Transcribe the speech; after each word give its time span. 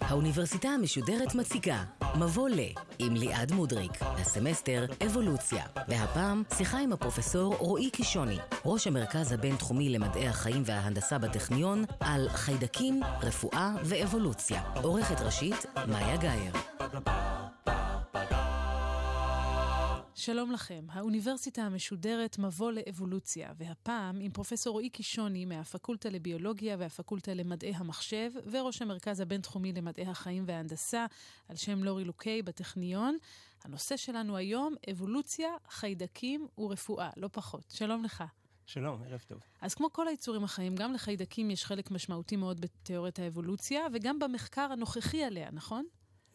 האוניברסיטה 0.00 0.68
המשודרת 0.68 1.34
מציגה 1.34 1.84
מבוא 2.18 2.48
ל 2.48 2.60
עם 2.98 3.14
ליעד 3.16 3.52
מודריק, 3.52 3.92
הסמסטר 4.00 4.86
אבולוציה, 5.06 5.64
והפעם 5.88 6.42
שיחה 6.56 6.78
עם 6.78 6.92
הפרופסור 6.92 7.56
רועי 7.56 7.90
קישוני, 7.90 8.38
ראש 8.64 8.86
המרכז 8.86 9.32
הבינתחומי 9.32 9.88
למדעי 9.88 10.28
החיים 10.28 10.62
וההנדסה 10.66 11.18
בטכניון, 11.18 11.84
על 12.00 12.28
חיידקים, 12.28 13.00
רפואה 13.22 13.70
ואבולוציה. 13.84 14.62
עורכת 14.82 15.20
ראשית, 15.20 15.66
מאיה 15.88 16.16
גאייר. 16.16 16.52
שלום 20.26 20.52
לכם, 20.52 20.86
האוניברסיטה 20.90 21.62
המשודרת 21.62 22.38
מבוא 22.38 22.72
לאבולוציה, 22.72 23.52
והפעם 23.56 24.20
עם 24.20 24.30
פרופסור 24.30 24.72
רועי 24.72 24.90
קישוני 24.90 25.44
מהפקולטה 25.44 26.08
לביולוגיה 26.08 26.76
והפקולטה 26.78 27.34
למדעי 27.34 27.72
המחשב, 27.76 28.30
וראש 28.50 28.82
המרכז 28.82 29.20
הבינתחומי 29.20 29.72
למדעי 29.72 30.06
החיים 30.06 30.44
וההנדסה, 30.46 31.06
על 31.48 31.56
שם 31.56 31.84
לורי 31.84 32.04
לוקי 32.04 32.42
בטכניון. 32.42 33.16
הנושא 33.64 33.96
שלנו 33.96 34.36
היום, 34.36 34.74
אבולוציה, 34.90 35.48
חיידקים 35.68 36.46
ורפואה, 36.58 37.10
לא 37.16 37.28
פחות. 37.32 37.64
שלום 37.70 38.04
לך. 38.04 38.24
שלום, 38.66 39.02
ערב 39.02 39.24
טוב. 39.28 39.38
אז 39.60 39.74
כמו 39.74 39.92
כל 39.92 40.08
היצורים 40.08 40.44
החיים, 40.44 40.76
גם 40.76 40.92
לחיידקים 40.92 41.50
יש 41.50 41.64
חלק 41.64 41.90
משמעותי 41.90 42.36
מאוד 42.36 42.60
בתיאוריית 42.60 43.18
האבולוציה, 43.18 43.86
וגם 43.92 44.18
במחקר 44.18 44.72
הנוכחי 44.72 45.24
עליה, 45.24 45.50
נכון? 45.52 45.86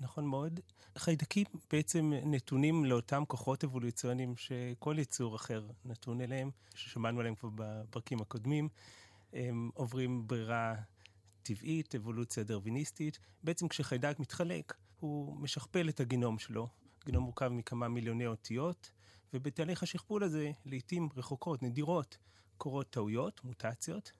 נכון 0.01 0.25
מאוד. 0.25 0.59
חיידקים 0.97 1.45
בעצם 1.71 2.11
נתונים 2.25 2.85
לאותם 2.85 3.23
כוחות 3.27 3.63
אבולוציוניים 3.63 4.37
שכל 4.37 4.95
יצור 4.99 5.35
אחר 5.35 5.67
נתון 5.85 6.21
אליהם, 6.21 6.51
ששמענו 6.75 7.19
עליהם 7.19 7.35
כבר 7.35 7.49
בפרקים 7.55 8.21
הקודמים. 8.21 8.69
הם 9.33 9.69
עוברים 9.73 10.27
ברירה 10.27 10.75
טבעית, 11.43 11.95
אבולוציה 11.95 12.43
דרוויניסטית. 12.43 13.19
בעצם 13.43 13.67
כשחיידק 13.67 14.19
מתחלק, 14.19 14.73
הוא 14.99 15.37
משכפל 15.37 15.89
את 15.89 15.99
הגינום 15.99 16.39
שלו. 16.39 16.67
הגינום 17.03 17.23
מורכב 17.23 17.47
מכמה 17.47 17.87
מיליוני 17.87 18.27
אותיות, 18.27 18.91
ובתהליך 19.33 19.83
השכפול 19.83 20.23
הזה, 20.23 20.51
לעיתים 20.65 21.09
רחוקות, 21.15 21.63
נדירות, 21.63 22.17
קורות 22.57 22.89
טעויות, 22.89 23.43
מוטציות. 23.43 24.11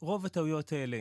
רוב 0.00 0.26
הטעויות 0.26 0.72
האלה 0.72 1.00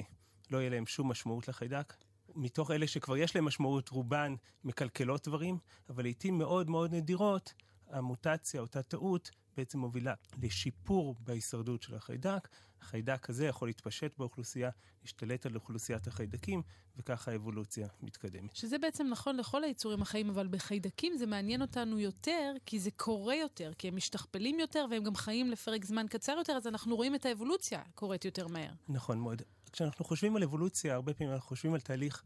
לא 0.51 0.57
יהיה 0.57 0.69
להם 0.69 0.85
שום 0.85 1.11
משמעות 1.11 1.47
לחיידק. 1.47 1.93
מתוך 2.35 2.71
אלה 2.71 2.87
שכבר 2.87 3.17
יש 3.17 3.35
להם 3.35 3.45
משמעות, 3.45 3.89
רובן 3.89 4.35
מקלקלות 4.63 5.27
דברים, 5.27 5.57
אבל 5.89 6.03
לעיתים 6.03 6.37
מאוד 6.37 6.69
מאוד 6.69 6.93
נדירות, 6.93 7.53
המוטציה, 7.89 8.61
אותה 8.61 8.83
טעות, 8.83 9.31
בעצם 9.57 9.79
מובילה 9.79 10.13
לשיפור 10.41 11.15
בהישרדות 11.19 11.81
של 11.81 11.95
החיידק. 11.95 12.47
החיידק 12.81 13.29
הזה 13.29 13.45
יכול 13.47 13.67
להתפשט 13.67 14.17
באוכלוסייה, 14.17 14.69
להשתלט 15.01 15.45
על 15.45 15.55
אוכלוסיית 15.55 16.07
החיידקים, 16.07 16.61
וככה 16.97 17.31
האבולוציה 17.31 17.87
מתקדמת. 18.01 18.55
שזה 18.55 18.77
בעצם 18.77 19.07
נכון 19.07 19.37
לכל 19.37 19.63
היצורים 19.63 20.01
החיים, 20.01 20.29
אבל 20.29 20.47
בחיידקים 20.47 21.17
זה 21.17 21.25
מעניין 21.25 21.61
אותנו 21.61 21.99
יותר, 21.99 22.53
כי 22.65 22.79
זה 22.79 22.91
קורה 22.91 23.35
יותר, 23.35 23.71
כי 23.77 23.87
הם 23.87 23.95
משתכפלים 23.95 24.59
יותר 24.59 24.85
והם 24.91 25.03
גם 25.03 25.15
חיים 25.15 25.51
לפרק 25.51 25.85
זמן 25.85 26.05
קצר 26.09 26.35
יותר, 26.37 26.53
אז 26.53 26.67
אנחנו 26.67 26.95
רואים 26.95 27.15
את 27.15 27.25
האבולוציה 27.25 27.81
קורית 27.95 28.25
יותר 28.25 28.47
מהר. 28.47 28.71
נכון 28.89 29.19
מאוד. 29.19 29.41
כשאנחנו 29.71 30.05
חושבים 30.05 30.35
על 30.35 30.43
אבולוציה, 30.43 30.93
הרבה 30.93 31.13
פעמים 31.13 31.33
אנחנו 31.33 31.47
חושבים 31.47 31.73
על 31.73 31.79
תהליך 31.79 32.23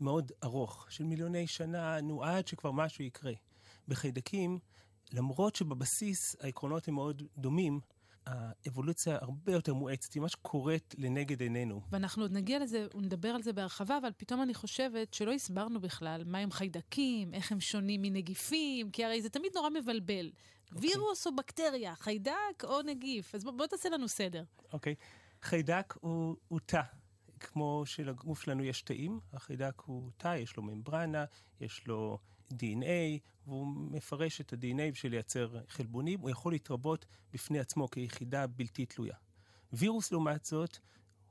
מאוד 0.00 0.32
ארוך, 0.44 0.86
של 0.88 1.04
מיליוני 1.04 1.46
שנה, 1.46 2.00
נו, 2.00 2.24
עד 2.24 2.46
שכבר 2.46 2.72
משהו 2.72 3.04
יקרה. 3.04 3.32
בחיידקים, 3.88 4.58
למרות 5.12 5.56
שבבסיס 5.56 6.36
העקרונות 6.40 6.88
הם 6.88 6.94
מאוד 6.94 7.22
דומים, 7.38 7.80
האבולוציה 8.26 9.18
הרבה 9.20 9.52
יותר 9.52 9.74
מואצת, 9.74 10.12
היא 10.12 10.20
ממש 10.20 10.34
קורית 10.34 10.94
לנגד 10.98 11.40
עינינו. 11.40 11.80
ואנחנו 11.90 12.22
עוד 12.22 12.32
נגיע 12.32 12.58
לזה, 12.58 12.86
נדבר 12.94 13.28
על 13.28 13.42
זה 13.42 13.52
בהרחבה, 13.52 13.98
אבל 13.98 14.08
פתאום 14.16 14.42
אני 14.42 14.54
חושבת 14.54 15.14
שלא 15.14 15.32
הסברנו 15.32 15.80
בכלל 15.80 16.22
מה 16.26 16.38
הם 16.38 16.50
חיידקים, 16.50 17.34
איך 17.34 17.52
הם 17.52 17.60
שונים 17.60 18.02
מנגיפים, 18.02 18.90
כי 18.90 19.04
הרי 19.04 19.22
זה 19.22 19.28
תמיד 19.28 19.52
נורא 19.54 19.70
מבלבל. 19.70 20.30
Okay. 20.34 20.74
אוקיי. 20.74 20.90
וירוס 20.90 21.26
או 21.26 21.36
בקטריה, 21.36 21.94
חיידק 21.94 22.64
או 22.64 22.82
נגיף, 22.82 23.34
אז 23.34 23.44
בוא, 23.44 23.52
בוא 23.52 23.66
תעשה 23.66 23.88
לנו 23.88 24.08
סדר. 24.08 24.44
אוקיי. 24.72 24.94
Okay. 24.98 25.25
חיידק 25.46 25.94
הוא, 26.00 26.36
הוא 26.48 26.60
תא. 26.66 26.82
כמו 27.40 27.82
שלגוף 27.86 28.42
שלנו 28.42 28.64
יש 28.64 28.82
תאים, 28.82 29.20
החיידק 29.32 29.80
הוא 29.86 30.10
תא, 30.16 30.36
יש 30.36 30.56
לו 30.56 30.62
ממברנה, 30.62 31.24
יש 31.60 31.86
לו 31.86 32.18
DNA, 32.52 33.20
והוא 33.46 33.66
מפרש 33.90 34.40
את 34.40 34.52
ה-DNA 34.52 34.92
בשביל 34.92 35.12
לייצר 35.12 35.58
חלבונים, 35.68 36.20
הוא 36.20 36.30
יכול 36.30 36.52
להתרבות 36.52 37.06
בפני 37.32 37.58
עצמו 37.58 37.90
כיחידה 37.90 38.46
בלתי 38.46 38.86
תלויה. 38.86 39.14
וירוס, 39.72 40.12
לעומת 40.12 40.44
זאת, 40.44 40.78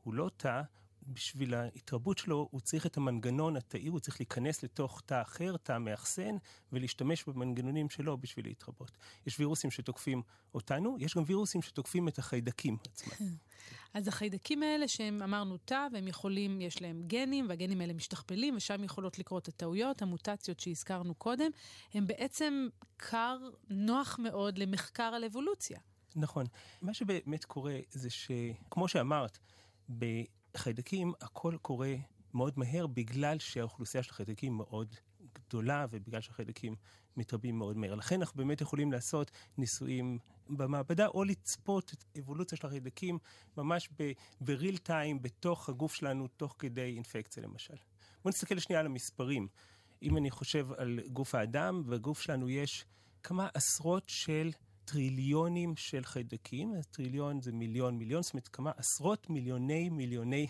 הוא 0.03 0.13
לא 0.13 0.29
תא, 0.37 0.61
בשביל 1.07 1.53
ההתרבות 1.53 2.17
שלו, 2.17 2.47
הוא 2.51 2.61
צריך 2.61 2.85
את 2.85 2.97
המנגנון 2.97 3.55
התאי, 3.55 3.87
הוא 3.87 3.99
צריך 3.99 4.19
להיכנס 4.19 4.63
לתוך 4.63 5.01
תא 5.05 5.21
אחר, 5.21 5.57
תא 5.57 5.77
מאחסן, 5.77 6.35
ולהשתמש 6.71 7.23
במנגנונים 7.23 7.89
שלו 7.89 8.17
בשביל 8.17 8.45
להתרבות. 8.45 8.97
יש 9.25 9.39
וירוסים 9.39 9.71
שתוקפים 9.71 10.21
אותנו, 10.53 10.97
יש 10.99 11.15
גם 11.15 11.23
וירוסים 11.25 11.61
שתוקפים 11.61 12.07
את 12.07 12.19
החיידקים 12.19 12.77
עצמם. 12.91 13.27
אז 13.93 14.07
החיידקים 14.07 14.63
האלה 14.63 14.87
שהם 14.87 15.21
אמרנו 15.21 15.57
תא, 15.57 15.87
והם 15.93 16.07
יכולים, 16.07 16.61
יש 16.61 16.81
להם 16.81 17.03
גנים, 17.07 17.49
והגנים 17.49 17.81
האלה 17.81 17.93
משתכפלים, 17.93 18.55
ושם 18.57 18.83
יכולות 18.83 19.19
לקרות 19.19 19.47
הטעויות, 19.47 20.01
המוטציות 20.01 20.59
שהזכרנו 20.59 21.15
קודם, 21.15 21.51
הם 21.93 22.07
בעצם 22.07 22.67
כר 22.99 23.37
נוח 23.69 24.19
מאוד 24.23 24.57
למחקר 24.57 25.03
על 25.03 25.23
אבולוציה. 25.23 25.79
נכון. 26.15 26.45
מה 26.81 26.93
שבאמת 26.93 27.45
קורה 27.45 27.79
זה 27.91 28.09
שכמו 28.09 28.87
שאמרת, 28.87 29.39
חיידקים, 30.57 31.13
הכל 31.21 31.55
קורה 31.61 31.95
מאוד 32.33 32.53
מהר 32.57 32.87
בגלל 32.87 33.39
שהאוכלוסייה 33.39 34.03
של 34.03 34.11
החיידקים 34.11 34.57
מאוד 34.57 34.95
גדולה 35.33 35.85
ובגלל 35.89 36.21
שהחיידקים 36.21 36.75
מתרבים 37.17 37.57
מאוד 37.57 37.77
מהר. 37.77 37.95
לכן 37.95 38.19
אנחנו 38.19 38.37
באמת 38.37 38.61
יכולים 38.61 38.91
לעשות 38.91 39.31
ניסויים 39.57 40.19
במעבדה 40.49 41.07
או 41.07 41.23
לצפות 41.23 41.93
את 41.93 42.03
האבולוציה 42.15 42.57
של 42.57 42.67
החיידקים 42.67 43.17
ממש 43.57 43.89
ב-real 44.41 44.77
time 44.87 45.19
בתוך 45.21 45.69
הגוף 45.69 45.93
שלנו, 45.93 46.27
תוך 46.27 46.55
כדי 46.59 46.93
אינפקציה 46.95 47.43
למשל. 47.43 47.75
בואו 48.23 48.29
נסתכל 48.29 48.59
שנייה 48.59 48.79
על 48.79 48.85
המספרים. 48.85 49.47
אם 50.01 50.17
אני 50.17 50.31
חושב 50.31 50.67
על 50.77 50.99
גוף 51.13 51.35
האדם, 51.35 51.83
בגוף 51.85 52.21
שלנו 52.21 52.49
יש 52.49 52.85
כמה 53.23 53.47
עשרות 53.53 54.03
של 54.07 54.51
טריליונים 54.85 55.75
של 55.75 56.03
חיידקים, 56.03 56.73
טריליון 56.91 57.41
זה 57.41 57.51
מיליון 57.51 57.97
מיליון, 57.97 58.23
זאת 58.23 58.33
אומרת 58.33 58.47
כמה 58.47 58.71
עשרות 58.77 59.29
מיליוני 59.29 59.89
מיליוני 59.89 60.47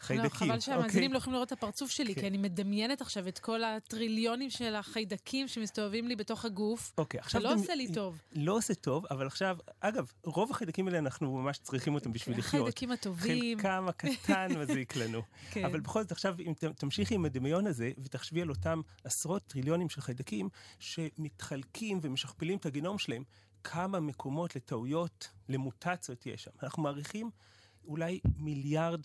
חיידקים. 0.00 0.48
לא, 0.48 0.52
חבל 0.52 0.60
שהמאזינים 0.60 1.10
okay. 1.10 1.12
לא 1.12 1.18
יכולים 1.18 1.34
לראות 1.34 1.48
את 1.48 1.52
הפרצוף 1.52 1.90
שלי, 1.90 2.12
okay. 2.12 2.14
כי 2.14 2.20
כן. 2.20 2.26
אני 2.26 2.38
מדמיינת 2.38 3.00
עכשיו 3.00 3.28
את 3.28 3.38
כל 3.38 3.64
הטריליונים 3.64 4.50
של 4.50 4.74
החיידקים 4.74 5.48
שמסתובבים 5.48 6.08
לי 6.08 6.16
בתוך 6.16 6.44
הגוף, 6.44 6.90
okay, 6.90 6.92
אוקיי, 6.98 7.20
שלא 7.28 7.54
עושה 7.54 7.74
לי 7.74 7.92
טוב. 7.92 8.20
לא 8.32 8.56
עושה 8.56 8.74
טוב, 8.74 9.06
אבל 9.10 9.26
עכשיו, 9.26 9.56
אגב, 9.80 10.12
רוב 10.24 10.50
החיידקים 10.50 10.86
האלה 10.88 10.98
אנחנו 10.98 11.36
ממש 11.36 11.58
צריכים 11.58 11.94
אותם 11.94 12.12
בשביל 12.12 12.36
okay, 12.36 12.38
לחיות. 12.38 12.60
החיידקים 12.60 12.90
הטובים. 12.90 13.58
חלקם 13.58 13.86
הקטן 13.88 14.48
מזיק 14.60 14.96
לנו. 14.96 15.22
כן. 15.50 15.64
אבל 15.64 15.80
בכל 15.80 16.02
זאת, 16.02 16.12
עכשיו, 16.12 16.34
אם 16.40 16.52
תמשיכי 16.76 17.14
עם 17.14 17.24
הדמיון 17.24 17.66
הזה, 17.66 17.90
ותחשבי 18.04 18.42
על 18.42 18.50
אותם 18.50 18.80
עשרות 19.04 19.42
טריליונים 19.46 19.88
של 19.88 20.00
חיידקים 20.00 20.48
שמתחלקים 20.78 21.98
ומשכפלים 22.02 22.58
את 22.58 22.66
הגנום 22.66 22.98
שלהם, 22.98 23.22
כמה 23.64 24.00
מקומות 24.00 24.56
לטעויות, 24.56 25.28
למוטציות 25.48 26.26
יש 26.26 26.44
שם. 26.44 26.50
אנחנו 26.62 26.82
מעריכים 26.82 27.30
אולי 27.84 28.20
מיליארד 28.36 29.00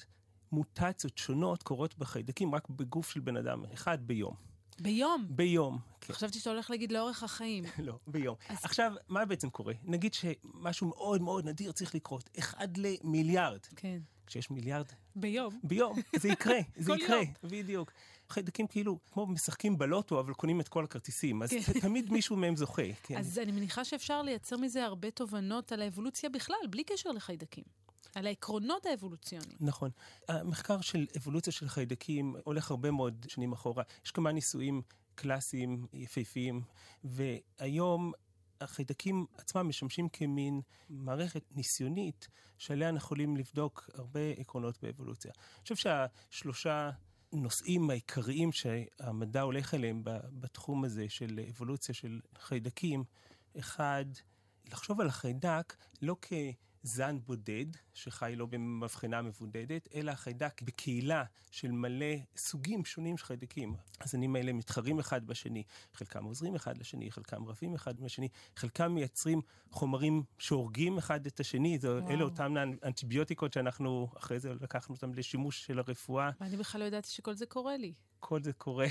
מוטציות 0.54 1.18
שונות 1.18 1.64
קורות 1.64 1.98
בחיידקים 1.98 2.56
רק 2.56 2.70
בגוף 2.70 3.10
של 3.10 3.20
בן 3.20 3.38
אדם 3.38 3.64
אחד 3.74 4.08
ביום. 4.08 4.36
ביום? 4.80 5.26
ביום, 5.30 5.80
כן. 6.02 6.14
חשבתי 6.14 6.40
שאתה 6.40 6.50
הולך 6.50 6.70
להגיד 6.70 6.92
לאורך 6.92 7.24
החיים. 7.24 7.64
לא, 7.88 8.00
ביום. 8.08 8.36
אז... 8.50 8.58
עכשיו, 8.64 8.94
מה 9.10 9.26
בעצם 9.26 9.50
קורה? 9.50 9.74
נגיד 9.84 10.14
שמשהו 10.14 10.88
מאוד 10.88 11.22
מאוד 11.22 11.46
נדיר 11.46 11.72
צריך 11.72 11.96
לקרות, 11.96 12.30
אחד 12.40 12.68
למיליארד. 12.78 13.60
כן. 13.76 14.00
כשיש 14.28 14.52
מיליארד... 14.52 14.86
ביום. 15.16 15.60
ביום, 15.64 16.00
זה 16.16 16.28
יקרה, 16.28 16.60
זה 16.76 16.94
יקרה, 16.94 17.18
יום. 17.18 17.26
בדיוק. 17.44 17.92
חיידקים 18.30 18.68
כאילו, 18.68 19.00
כמו 19.12 19.28
משחקים 19.28 19.78
בלוטו, 19.78 20.20
אבל 20.20 20.34
קונים 20.34 20.62
את 20.62 20.68
כל 20.68 20.84
הכרטיסים, 20.84 21.44
אז 21.44 21.50
כן. 21.50 21.80
תמיד 21.88 22.12
מישהו 22.12 22.36
מהם 22.36 22.56
זוכה. 22.56 22.94
כן. 23.04 23.18
אז 23.18 23.40
אני 23.40 23.52
מניחה 23.52 23.86
שאפשר 23.86 24.22
לייצר 24.22 24.58
מזה 24.58 24.86
הרבה 24.86 25.12
תובנות 25.12 25.72
על 25.72 25.82
האבולוציה 25.82 26.30
בכלל, 26.30 26.58
בלי 26.70 26.84
קשר 26.84 27.10
לחיידקים. 27.10 27.64
על 28.16 28.28
העקרונות 28.28 28.86
האבולוציוניים. 28.86 29.58
נכון. 29.60 29.90
המחקר 30.28 30.82
של 30.82 31.06
אבולוציה 31.18 31.54
של 31.54 31.68
חיידקים 31.68 32.36
הולך 32.44 32.72
הרבה 32.72 32.92
מאוד 32.92 33.26
שנים 33.30 33.54
אחורה. 33.54 33.84
יש 34.06 34.12
כמה 34.12 34.32
ניסויים 34.32 34.82
קלאסיים, 35.16 35.88
יפהפיים, 35.94 36.62
והיום 37.04 38.12
החיידקים 38.62 39.26
עצמם 39.38 39.70
משמשים 39.70 40.10
כמין 40.10 40.62
מערכת 40.90 41.44
ניסיונית 41.52 42.28
שעליה 42.58 42.90
אנחנו 42.90 43.06
יכולים 43.06 43.38
לבדוק 43.38 43.90
הרבה 43.94 44.20
עקרונות 44.38 44.78
באבולוציה. 44.82 45.32
אני 45.56 45.64
חושב 45.64 45.76
שהשלושה 45.76 46.90
נושאים 47.34 47.90
העיקריים 47.90 48.52
שהמדע 48.52 49.42
הולך 49.42 49.74
אליהם 49.74 50.02
בתחום 50.40 50.84
הזה 50.84 51.10
של 51.10 51.40
אבולוציה 51.50 51.96
של 51.96 52.20
חיידקים, 52.38 53.04
אחד, 53.60 54.06
לחשוב 54.72 55.02
על 55.02 55.08
החיידק 55.08 55.76
לא 56.02 56.16
כ... 56.22 56.34
זן 56.84 57.18
בודד, 57.26 57.66
שחי 57.94 58.34
לא 58.38 58.46
במבחנה 58.46 59.22
מבודדת, 59.22 59.88
אלא 59.96 60.16
חיידק 60.16 60.62
בקהילה 60.62 61.24
של 61.52 61.72
מלא 61.72 62.16
סוגים 62.38 62.86
שונים 62.86 63.18
של 63.18 63.26
חיידקים. 63.26 63.76
הזנים 64.02 64.36
האלה 64.36 64.54
מתחרים 64.54 65.00
אחד 65.00 65.28
בשני, 65.28 65.64
חלקם 65.94 66.24
עוזרים 66.24 66.56
אחד 66.56 66.78
לשני, 66.78 67.12
חלקם 67.12 67.46
רבים 67.46 67.76
אחד 67.76 68.00
בשני, 68.00 68.28
חלקם 68.56 68.92
מייצרים 68.92 69.42
חומרים 69.72 70.24
שהורגים 70.38 70.98
אחד 70.98 71.26
את 71.26 71.40
השני, 71.40 71.80
זה, 71.80 72.00
אלה 72.10 72.24
אותן 72.24 72.54
אנטיביוטיקות 72.84 73.54
שאנחנו 73.54 74.08
אחרי 74.18 74.40
זה 74.40 74.54
לקחנו 74.62 74.96
אותם 74.96 75.14
לשימוש 75.14 75.66
של 75.66 75.80
הרפואה. 75.80 76.30
ואני 76.42 76.58
בכלל 76.58 76.82
לא 76.82 76.86
ידעתי 76.86 77.10
שכל 77.10 77.34
זה 77.34 77.46
קורה 77.46 77.78
לי. 77.78 77.94
כל 78.20 78.44
זה 78.44 78.54
קורה 78.54 78.88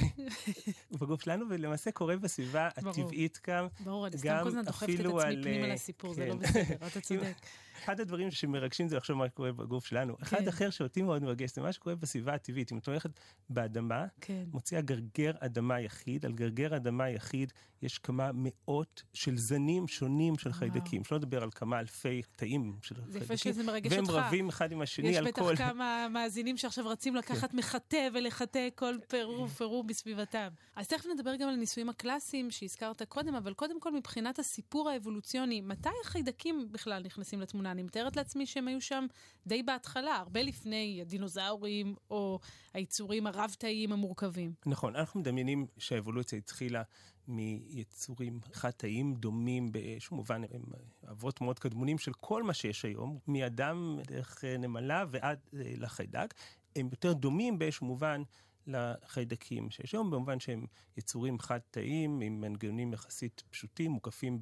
בגוף 1.00 1.22
שלנו, 1.22 1.44
ולמעשה 1.48 1.92
קורה 1.92 2.16
בסביבה 2.16 2.68
הטבעית 2.76 3.38
גם. 3.48 3.66
ברור, 3.84 4.06
אני 4.06 4.18
סתם 4.18 4.38
כל 4.42 4.48
הזמן 4.48 4.64
דוחפת 4.64 4.82
את 4.82 5.06
עצמי 5.06 5.42
פנימה 5.42 5.66
אה, 5.66 5.74
לסיפור, 5.74 6.14
זה 6.14 6.26
לא 6.26 6.32
כן. 6.32 6.38
בסדר, 6.38 6.86
אתה 6.86 7.00
צודק. 7.08 7.34
אחד 7.78 8.00
הדברים 8.00 8.30
שמרגשים 8.30 8.88
זה 8.88 8.96
לחשוב 8.96 9.16
מה 9.16 9.28
קורה 9.28 9.52
בגוף 9.52 9.86
שלנו. 9.86 10.16
אחד 10.22 10.38
כן. 10.38 10.48
אחר 10.48 10.70
שאותי 10.70 11.02
מאוד 11.02 11.22
מרגש 11.22 11.54
זה 11.54 11.62
מה 11.62 11.72
שקורה 11.72 11.94
בסביבה 11.94 12.34
הטבעית. 12.34 12.72
אם 12.72 12.78
את 12.78 12.88
הולכת 12.88 13.10
באדמה, 13.50 14.06
כן. 14.20 14.44
מוציאה 14.52 14.80
גרגר 14.80 15.32
אדמה 15.40 15.80
יחיד, 15.80 16.26
על 16.26 16.32
גרגר 16.32 16.76
אדמה 16.76 17.10
יחיד 17.10 17.52
יש 17.82 17.98
כמה 17.98 18.30
מאות 18.34 19.02
של 19.14 19.38
זנים 19.38 19.88
שונים 19.88 20.38
של 20.38 20.52
חיידקים. 20.52 21.04
שלא 21.04 21.18
לדבר 21.18 21.42
על 21.42 21.50
כמה 21.50 21.78
אלפי 21.78 22.22
תאים 22.36 22.76
של 22.82 22.94
חיידקים. 22.94 23.12
זה 23.12 23.18
יפה 23.18 23.36
שזה 23.36 23.62
מרגש 23.62 23.92
אותך. 23.92 24.08
והם 24.12 24.24
רבים 24.24 24.48
אחד 24.48 24.72
עם 24.72 24.80
השני 24.82 25.16
על 25.16 25.32
כל... 25.32 25.52
יש 25.52 25.60
בטח 25.60 25.68
כמה 25.68 26.08
מאזינים 26.10 26.56
שעכשיו 26.56 26.88
רצים 26.88 27.16
לקחת 27.16 27.50
כן. 27.50 27.56
מחטא 27.56 28.08
ולחטא 28.14 28.68
כל 28.74 28.94
פירור 29.08 29.46
פירור 29.46 29.84
בסביבתם. 29.84 30.48
אז 30.76 30.88
תכף 30.88 31.06
נדבר 31.14 31.36
גם 31.36 31.48
על 31.48 31.54
הניסויים 31.54 31.88
הקלאסיים 31.88 32.50
שהזכרת 32.50 33.02
קודם, 33.02 33.34
אבל 33.34 33.54
קודם 33.54 33.80
כל 33.80 33.92
מבחינת 33.92 34.38
הסיפור 34.38 34.90
האבולוציוני, 34.90 35.60
מתי 35.60 35.88
החיידקים 36.04 36.68
בכלל 36.72 37.02
נכנסים 37.02 37.40
לתמונה? 37.40 37.61
אני 37.70 37.82
מתארת 37.82 38.16
לעצמי 38.16 38.46
שהם 38.46 38.68
היו 38.68 38.80
שם 38.80 39.06
די 39.46 39.62
בהתחלה, 39.62 40.16
הרבה 40.16 40.42
לפני 40.42 40.98
הדינוזאורים 41.00 41.94
או 42.10 42.38
היצורים 42.74 43.26
הרב-תאיים 43.26 43.92
המורכבים. 43.92 44.52
נכון, 44.66 44.96
אנחנו 44.96 45.20
מדמיינים 45.20 45.66
שהאבולוציה 45.78 46.38
התחילה 46.38 46.82
מיצורים 47.28 48.40
חד-תאיים 48.52 49.14
דומים 49.14 49.72
באיזשהו 49.72 50.16
מובן, 50.16 50.42
הם 50.50 50.62
אבות 51.10 51.40
מאוד 51.40 51.58
קדמונים 51.58 51.98
של 51.98 52.12
כל 52.12 52.42
מה 52.42 52.54
שיש 52.54 52.84
היום, 52.84 53.18
מאדם 53.28 53.98
דרך 54.06 54.44
נמלה 54.44 55.04
ועד 55.10 55.38
אה, 55.54 55.72
לחיידק. 55.76 56.34
הם 56.76 56.88
יותר 56.90 57.12
דומים 57.12 57.58
באיזשהו 57.58 57.86
מובן 57.86 58.22
לחיידקים 58.66 59.70
שיש 59.70 59.92
היום, 59.92 60.10
במובן 60.10 60.40
שהם 60.40 60.66
יצורים 60.96 61.38
חד-תאיים 61.38 62.20
עם 62.20 62.40
מנגנונים 62.40 62.92
יחסית 62.92 63.42
פשוטים, 63.50 63.90
מוקפים 63.90 64.38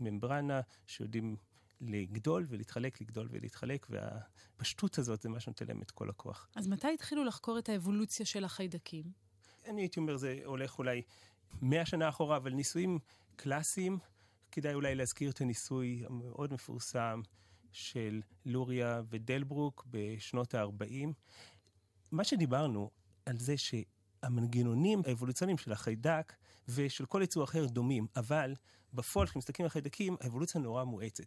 בממברנה, 0.00 0.60
שיודעים 0.86 1.36
לגדול 1.80 2.46
ולהתחלק, 2.48 3.00
לגדול 3.00 3.28
ולהתחלק, 3.30 3.86
והפשטות 3.90 4.98
הזאת 4.98 5.22
זה 5.22 5.28
מה 5.28 5.40
שנותן 5.40 5.66
להם 5.66 5.82
את 5.82 5.90
כל 5.90 6.10
הכוח. 6.10 6.48
אז 6.56 6.68
מתי 6.68 6.94
התחילו 6.94 7.24
לחקור 7.24 7.58
את 7.58 7.68
האבולוציה 7.68 8.26
של 8.26 8.44
החיידקים? 8.44 9.04
אני 9.66 9.80
הייתי 9.80 10.00
אומר, 10.00 10.16
זה 10.16 10.40
הולך 10.44 10.78
אולי 10.78 11.02
מאה 11.62 11.86
שנה 11.86 12.08
אחורה, 12.08 12.36
אבל 12.36 12.52
ניסויים 12.52 12.98
קלאסיים, 13.36 13.98
כדאי 14.52 14.74
אולי 14.74 14.94
להזכיר 14.94 15.30
את 15.30 15.40
הניסוי 15.40 16.04
המאוד 16.06 16.52
מפורסם 16.52 17.20
של 17.72 18.20
לוריה 18.46 19.02
ודלברוק 19.08 19.86
בשנות 19.90 20.54
ה-40. 20.54 21.08
מה 22.12 22.24
שדיברנו 22.24 22.90
על 23.26 23.38
זה 23.38 23.54
שהמנגנונים 23.56 25.02
האבולוציוניים 25.06 25.58
של 25.58 25.72
החיידק 25.72 26.32
ושל 26.68 27.06
כל 27.06 27.20
יצור 27.24 27.44
אחר 27.44 27.66
דומים, 27.66 28.06
אבל 28.16 28.54
בפועל, 28.94 29.26
כשמסתכלים 29.26 29.64
על 29.64 29.70
חיידקים, 29.70 30.16
האבולוציה 30.20 30.60
נורא 30.60 30.84
מואצת. 30.84 31.26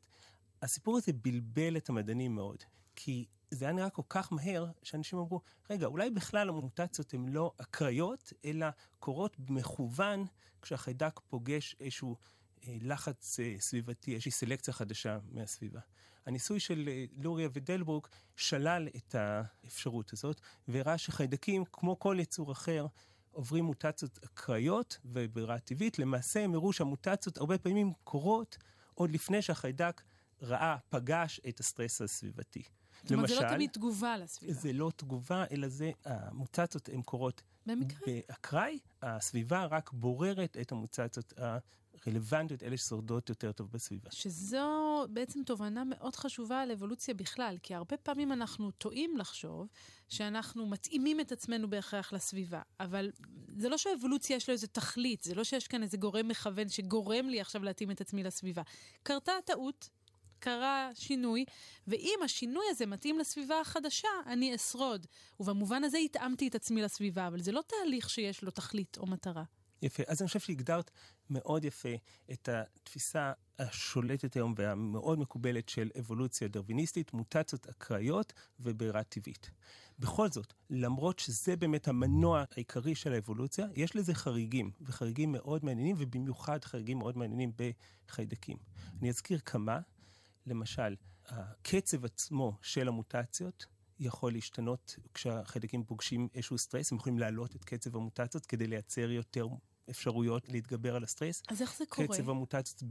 הסיפור 0.62 0.98
הזה 0.98 1.13
בלבל 1.13 1.78
את 1.78 1.90
המדענים 1.90 2.36
מאוד, 2.36 2.63
כי 2.96 3.25
זה 3.52 3.66
היה 3.66 3.74
נראה 3.74 3.90
כל 3.90 4.02
כך 4.10 4.34
מהר, 4.34 4.66
שאנשים 4.84 5.19
אמרו, 5.19 5.42
רגע, 5.69 5.86
אולי 5.86 6.10
בכלל 6.10 6.50
המוטציות 6.50 7.13
הן 7.13 7.30
לא 7.30 7.52
אקראיות, 7.58 8.34
אלא 8.46 8.68
קורות 9.00 9.40
במכוון 9.40 10.25
כשהחיידק 10.62 11.19
פוגש 11.28 11.75
איזשהו 11.80 12.18
אה, 12.68 12.78
לחץ 12.81 13.40
אה, 13.40 13.56
סביבתי, 13.60 14.13
איזושהי 14.13 14.31
סלקציה 14.31 14.74
חדשה 14.74 15.19
מהסביבה. 15.31 15.80
הניסוי 16.25 16.60
של 16.60 16.90
אה, 16.92 17.06
לוריה 17.18 17.50
ודלבורג 17.54 18.07
שלל 18.36 18.88
את 18.96 19.16
האפשרות 19.16 20.14
הזאת, 20.14 20.42
והראה 20.68 20.98
שחיידקים, 20.98 21.64
כמו 21.72 22.00
כל 22.00 22.18
יצור 22.19 22.52
אחר, 22.52 22.86
עוברים 23.31 23.66
מוטציות 23.66 24.19
אקראיות 24.24 25.00
וברירה 25.06 25.60
טבעית. 25.60 26.00
למעשה 26.00 26.44
הם 26.44 26.54
הראו 26.54 26.74
שהמוטציות 26.74 27.38
הרבה 27.38 27.57
פעמים 27.57 27.94
קורות 28.04 28.57
עוד 28.94 29.12
לפני 29.12 29.42
שהחיידק 29.42 30.02
ראה, 30.42 30.78
פגש 30.90 31.42
את 31.50 31.60
הסטרס 31.60 32.02
הסביבתי. 32.02 32.64
זאת 33.04 33.12
אומרת, 33.12 33.30
זה 33.30 33.36
לא 33.36 33.50
תמיד 33.50 33.70
תגובה 33.70 34.18
לסביבה. 34.18 34.54
זה 34.54 34.74
לא 34.74 34.92
תגובה, 34.96 35.46
אלא 35.52 35.68
זה, 35.68 35.92
המוטציות 36.06 36.90
הן 36.90 37.02
קורות 37.02 37.42
במקרה. 37.66 38.00
באקראי, 38.06 38.80
הסביבה 39.02 39.66
רק 39.66 39.92
בוררת 39.94 40.58
את 40.62 40.72
המוטציות 40.72 41.34
רלוונטיות, 42.08 42.64
אלה 42.64 42.78
ששורדות 42.78 43.30
יותר 43.30 43.52
טוב 43.52 43.72
בסביבה. 43.72 44.12
שזו 44.12 45.06
בעצם 45.10 45.44
תובנה 45.46 45.84
מאוד 45.84 46.16
חשובה 46.16 46.62
על 46.62 46.72
אבולוציה 46.72 47.14
בכלל, 47.14 47.58
כי 47.64 47.76
הרבה 47.76 47.98
פעמים 47.98 48.32
אנחנו 48.32 48.72
טועים 48.72 49.18
לחשוב 49.18 49.68
שאנחנו 50.10 50.66
מתאימים 50.66 51.20
את 51.20 51.32
עצמנו 51.32 51.70
בהכרח 51.70 52.14
לסביבה, 52.14 52.62
אבל 52.80 53.12
זה 53.48 53.70
לא 53.70 53.78
שהאבולוציה 53.78 54.36
יש 54.36 54.50
לו 54.50 54.54
איזה 54.54 54.68
תכלית, 54.68 55.24
זה 55.24 55.36
לא 55.36 55.44
שיש 55.44 55.68
כאן 55.68 55.84
איזה 55.84 55.98
גורם 55.98 56.28
מכוון 56.28 56.70
שגורם 56.70 57.30
לי 57.30 57.42
עכשיו 57.42 57.64
להתאים 57.64 57.92
את 57.92 58.02
עצמי 58.02 58.24
לסביבה. 58.24 58.62
קרתה 59.04 59.32
טעות, 59.46 59.90
קרה 60.42 60.90
שינוי, 60.94 61.46
ואם 61.88 62.20
השינוי 62.26 62.64
הזה 62.70 62.86
מתאים 62.86 63.20
לסביבה 63.20 63.60
החדשה, 63.60 64.08
אני 64.26 64.56
אשרוד. 64.56 65.08
ובמובן 65.40 65.84
הזה 65.84 65.98
התאמתי 65.98 66.48
את 66.48 66.56
עצמי 66.56 66.82
לסביבה, 66.82 67.28
אבל 67.28 67.42
זה 67.42 67.52
לא 67.52 67.62
תהליך 67.68 68.10
שיש 68.10 68.44
לו 68.44 68.52
תכלית 68.52 68.98
או 68.98 69.06
מטרה. 69.08 69.44
יפה. 69.82 70.04
אז 70.08 70.22
אני 70.22 70.28
חושב 70.28 70.40
שהגדרת 70.40 70.92
מאוד 71.30 71.66
יפה 71.66 71.90
את 72.32 72.50
התפיסה 72.50 73.32
השולטת 73.60 74.34
היום 74.36 74.54
והמאוד 74.58 75.20
מקובלת 75.20 75.70
של 75.70 75.90
אבולוציה 76.00 76.48
דרוויניסטית, 76.48 77.14
מוטציות 77.14 77.68
אקראיות 77.68 78.34
וברירה 78.60 79.04
טבעית. 79.04 79.52
בכל 80.00 80.30
זאת, 80.30 80.54
למרות 80.70 81.20
שזה 81.20 81.56
באמת 81.56 81.88
המנוע 81.88 82.44
העיקרי 82.56 82.96
של 82.96 83.14
האבולוציה, 83.14 83.66
יש 83.76 83.96
לזה 83.96 84.14
חריגים, 84.14 84.72
וחריגים 84.82 85.32
מאוד 85.32 85.66
מעניינים, 85.66 85.96
ובמיוחד 86.00 86.66
חריגים 86.66 87.00
מאוד 87.00 87.18
מעניינים 87.18 87.52
בחיידקים. 88.08 88.58
אני 89.02 89.10
אזכיר 89.10 89.40
כמה, 89.40 89.80
למשל, 90.46 90.96
הקצב 91.26 92.06
עצמו 92.06 92.57
של 92.62 92.88
המוטציות 92.88 93.66
יכול 94.00 94.33
להשתנות 94.33 94.95
כשהחיידקים 95.14 95.83
פוגשים 95.83 96.28
איזשהו 96.33 96.57
סטרס, 96.57 96.92
הם 96.92 96.98
יכולים 96.98 97.19
להעלות 97.19 97.56
את 97.56 97.64
קצב 97.64 97.95
המוטציות 97.95 98.45
כדי 98.45 98.68
לייצר 98.68 99.12
יותר 99.12 99.48
אפשרויות 99.90 100.50
להתגבר 100.50 100.95
על 100.95 101.04
הסטרס. 101.04 101.44
אז 101.48 101.62
איך 101.62 101.78
זה 101.78 101.86
קורה? 101.90 102.07
קצב 102.07 102.30
המוטציות 102.30 102.83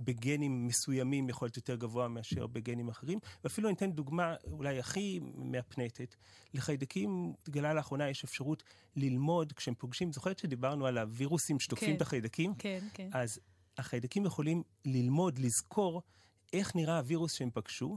בגנים 0.00 0.66
מסוימים 0.66 1.28
יכול 1.28 1.46
להיות 1.46 1.56
יותר 1.56 1.76
גבוה 1.76 2.08
מאשר 2.08 2.46
בגנים 2.46 2.88
אחרים. 2.88 3.18
ואפילו 3.44 3.68
אני 3.68 3.76
אתן 3.76 3.92
דוגמה 3.92 4.34
אולי 4.44 4.78
הכי 4.78 5.20
מהפנטת. 5.34 6.14
לחיידקים, 6.54 7.32
התגלה 7.42 7.74
לאחרונה, 7.74 8.10
יש 8.10 8.24
אפשרות 8.24 8.62
ללמוד 8.96 9.52
כשהם 9.52 9.74
פוגשים, 9.74 10.12
זוכרת 10.12 10.38
שדיברנו 10.38 10.86
על 10.86 10.98
הווירוסים 10.98 11.60
שתוקפים 11.60 11.88
כן, 11.88 11.96
את 11.96 12.02
החיידקים? 12.02 12.54
כן, 12.54 12.84
כן. 12.94 13.08
אז 13.12 13.40
החיידקים 13.78 14.24
יכולים 14.24 14.62
ללמוד, 14.84 15.38
לזכור 15.38 16.02
איך 16.52 16.76
נראה 16.76 16.96
הווירוס 16.96 17.32
שהם 17.32 17.50
פגשו, 17.54 17.96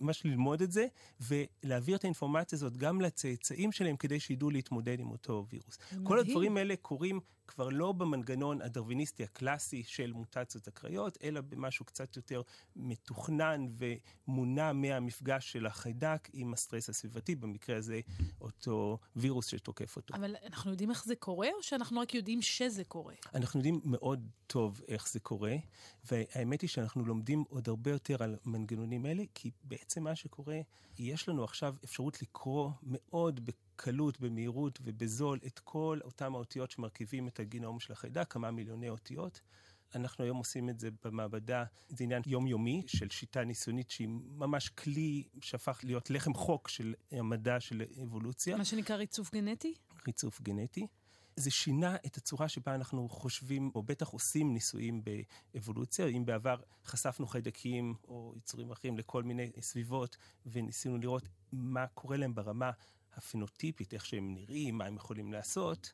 ממש 0.00 0.24
ללמוד 0.24 0.62
את 0.62 0.72
זה, 0.72 0.86
ולהעביר 1.20 1.96
את 1.96 2.04
האינפורמציה 2.04 2.56
הזאת 2.56 2.76
גם 2.76 3.00
לצאצאים 3.00 3.72
שלהם 3.72 3.96
כדי 3.96 4.20
שידעו 4.20 4.50
להתמודד 4.50 5.00
עם 5.00 5.10
אותו 5.10 5.46
וירוס. 5.50 5.78
מדהים. 5.92 6.06
כל 6.06 6.18
הדברים 6.18 6.56
האלה 6.56 6.76
קורים 6.76 7.20
כבר 7.50 7.68
לא 7.68 7.92
במנגנון 7.92 8.62
הדרוויניסטי 8.62 9.24
הקלאסי 9.24 9.82
של 9.86 10.12
מוטציות 10.12 10.68
אקראיות, 10.68 11.18
אלא 11.22 11.40
במשהו 11.40 11.84
קצת 11.84 12.16
יותר 12.16 12.42
מתוכנן 12.76 13.66
ומונע 14.28 14.72
מהמפגש 14.72 15.52
של 15.52 15.66
החיידק 15.66 16.28
עם 16.32 16.52
הסטרס 16.52 16.88
הסביבתי, 16.88 17.34
במקרה 17.34 17.76
הזה 17.76 18.00
אותו 18.40 18.98
וירוס 19.16 19.46
שתוקף 19.46 19.96
אותו. 19.96 20.14
אבל 20.14 20.36
אנחנו 20.46 20.70
יודעים 20.70 20.90
איך 20.90 21.04
זה 21.04 21.14
קורה, 21.16 21.48
או 21.56 21.62
שאנחנו 21.62 22.00
רק 22.00 22.14
יודעים 22.14 22.42
שזה 22.42 22.84
קורה? 22.84 23.14
אנחנו 23.34 23.60
יודעים 23.60 23.80
מאוד 23.84 24.28
טוב 24.46 24.80
איך 24.88 25.08
זה 25.08 25.20
קורה, 25.20 25.56
והאמת 26.10 26.60
היא 26.60 26.70
שאנחנו 26.70 27.04
לומדים 27.04 27.44
עוד 27.48 27.68
הרבה 27.68 27.90
יותר 27.90 28.22
על 28.22 28.36
מנגנונים 28.44 29.06
אלה, 29.06 29.22
כי 29.34 29.49
בעצם 29.64 30.04
מה 30.04 30.16
שקורה, 30.16 30.60
יש 30.98 31.28
לנו 31.28 31.44
עכשיו 31.44 31.74
אפשרות 31.84 32.22
לקרוא 32.22 32.70
מאוד 32.82 33.40
בקלות, 33.44 34.20
במהירות 34.20 34.78
ובזול 34.82 35.38
את 35.46 35.58
כל 35.58 35.98
אותם 36.04 36.34
האותיות 36.34 36.70
שמרכיבים 36.70 37.28
את 37.28 37.40
הגינום 37.40 37.80
של 37.80 37.92
החיידק, 37.92 38.32
כמה 38.32 38.50
מיליוני 38.50 38.88
אותיות. 38.88 39.40
אנחנו 39.94 40.24
היום 40.24 40.36
עושים 40.36 40.68
את 40.68 40.80
זה 40.80 40.88
במעבדה, 41.04 41.64
זה 41.88 42.04
עניין 42.04 42.22
יומיומי 42.26 42.82
של 42.86 43.10
שיטה 43.10 43.44
ניסיונית 43.44 43.90
שהיא 43.90 44.08
ממש 44.36 44.68
כלי 44.68 45.24
שהפך 45.40 45.80
להיות 45.84 46.10
לחם 46.10 46.34
חוק 46.34 46.68
של 46.68 46.94
המדע 47.12 47.60
של 47.60 47.82
אבולוציה. 48.02 48.56
מה 48.56 48.64
שנקרא 48.64 48.96
ריצוף 48.96 49.32
גנטי? 49.32 49.74
ריצוף 50.06 50.40
גנטי. 50.40 50.86
זה 51.40 51.50
שינה 51.50 51.96
את 52.06 52.16
הצורה 52.16 52.48
שבה 52.48 52.74
אנחנו 52.74 53.08
חושבים, 53.08 53.70
או 53.74 53.82
בטח 53.82 54.08
עושים 54.08 54.54
ניסויים 54.54 55.02
באבולוציה. 55.54 56.06
אם 56.06 56.24
בעבר 56.24 56.56
חשפנו 56.84 57.26
חיידקים 57.26 57.94
או 58.08 58.34
יצורים 58.36 58.70
אחרים 58.70 58.98
לכל 58.98 59.22
מיני 59.22 59.50
סביבות, 59.60 60.16
וניסינו 60.46 60.98
לראות 60.98 61.28
מה 61.52 61.86
קורה 61.86 62.16
להם 62.16 62.34
ברמה 62.34 62.70
הפנוטיפית, 63.14 63.94
איך 63.94 64.06
שהם 64.06 64.34
נראים, 64.34 64.78
מה 64.78 64.84
הם 64.84 64.96
יכולים 64.96 65.32
לעשות, 65.32 65.92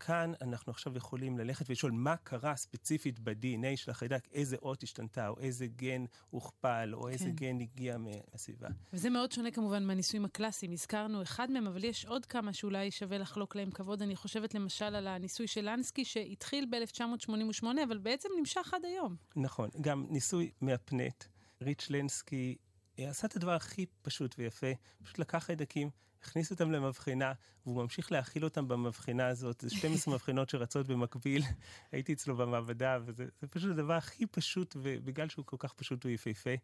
כאן 0.00 0.32
אנחנו 0.42 0.70
עכשיו 0.70 0.96
יכולים 0.96 1.38
ללכת 1.38 1.68
ולשאול 1.68 1.92
מה 1.92 2.16
קרה 2.16 2.56
ספציפית 2.56 3.20
ב-DNA 3.20 3.76
של 3.76 3.90
החיידק, 3.90 4.28
איזה 4.32 4.56
אות 4.62 4.82
השתנתה, 4.82 5.28
או 5.28 5.38
איזה 5.38 5.66
גן 5.66 6.04
הוכפל, 6.30 6.90
או 6.92 7.02
כן. 7.02 7.08
איזה 7.08 7.30
גן 7.30 7.60
הגיע 7.60 7.96
מהסביבה. 7.98 8.68
וזה 8.92 9.10
מאוד 9.10 9.32
שונה 9.32 9.50
כמובן 9.50 9.84
מהניסויים 9.84 10.24
הקלאסיים. 10.24 10.72
הזכרנו 10.72 11.22
אחד 11.22 11.50
מהם, 11.50 11.66
אבל 11.66 11.84
יש 11.84 12.06
עוד 12.06 12.26
כמה 12.26 12.52
שאולי 12.52 12.90
שווה 12.90 13.18
לחלוק 13.18 13.56
להם 13.56 13.70
כבוד. 13.70 14.02
אני 14.02 14.16
חושבת 14.16 14.54
למשל 14.54 14.84
על 14.84 15.06
הניסוי 15.06 15.46
של 15.46 15.70
לנסקי, 15.70 16.04
שהתחיל 16.04 16.66
ב-1988, 16.70 17.66
אבל 17.84 17.98
בעצם 17.98 18.28
נמשך 18.38 18.74
עד 18.74 18.84
היום. 18.84 19.16
נכון, 19.36 19.70
גם 19.80 20.06
ניסוי 20.10 20.50
מהפנט. 20.60 21.24
ריץ' 21.62 21.86
לנסקי 21.90 22.56
עשה 22.96 23.26
את 23.26 23.36
הדבר 23.36 23.52
הכי 23.54 23.86
פשוט 24.02 24.34
ויפה, 24.38 24.66
פשוט 25.02 25.18
לקח 25.18 25.38
חיידקים. 25.38 25.90
הכניס 26.22 26.50
אותם 26.50 26.70
למבחנה, 26.70 27.32
והוא 27.66 27.82
ממשיך 27.82 28.12
להכיל 28.12 28.44
אותם 28.44 28.68
במבחנה 28.68 29.26
הזאת. 29.26 29.60
זה 29.60 29.70
12 29.70 30.14
מבחנות 30.14 30.50
שרצות 30.50 30.86
במקביל. 30.86 31.42
הייתי 31.92 32.12
אצלו 32.12 32.36
במעבדה, 32.36 32.98
וזה 33.04 33.24
פשוט 33.50 33.70
הדבר 33.70 33.94
הכי 33.94 34.26
פשוט, 34.26 34.76
ובגלל 34.82 35.28
שהוא 35.28 35.44
כל 35.44 35.56
כך 35.58 35.72
פשוט 35.72 36.04
הוא 36.04 36.12
יפהפה, 36.12 36.54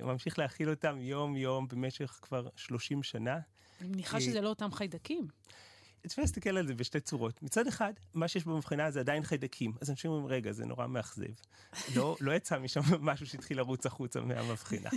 הוא 0.00 0.12
ממשיך 0.12 0.38
להכיל 0.38 0.70
אותם 0.70 1.00
יום-יום 1.00 1.68
במשך 1.68 2.18
כבר 2.22 2.48
30 2.56 3.02
שנה. 3.02 3.38
אני 3.80 3.88
מניחה 3.88 4.20
שזה 4.20 4.40
לא 4.40 4.48
אותם 4.48 4.72
חיידקים. 4.72 5.28
אפשר 6.06 6.22
להסתכל 6.22 6.56
על 6.56 6.66
זה 6.66 6.74
בשתי 6.74 7.00
צורות. 7.00 7.42
מצד 7.42 7.66
אחד, 7.66 7.92
מה 8.14 8.28
שיש 8.28 8.44
במבחנה 8.44 8.90
זה 8.90 9.00
עדיין 9.00 9.22
חיידקים. 9.22 9.72
אז 9.80 9.90
אנשים 9.90 10.10
אומרים, 10.10 10.26
רגע, 10.26 10.52
זה 10.52 10.66
נורא 10.66 10.86
מאכזב. 10.86 11.24
לא, 11.94 12.16
לא 12.20 12.32
יצא 12.32 12.58
משם 12.58 12.80
משהו 13.00 13.26
שהתחיל 13.26 13.56
לרוץ 13.56 13.86
החוצה 13.86 14.20
מהמבחנה. 14.20 14.90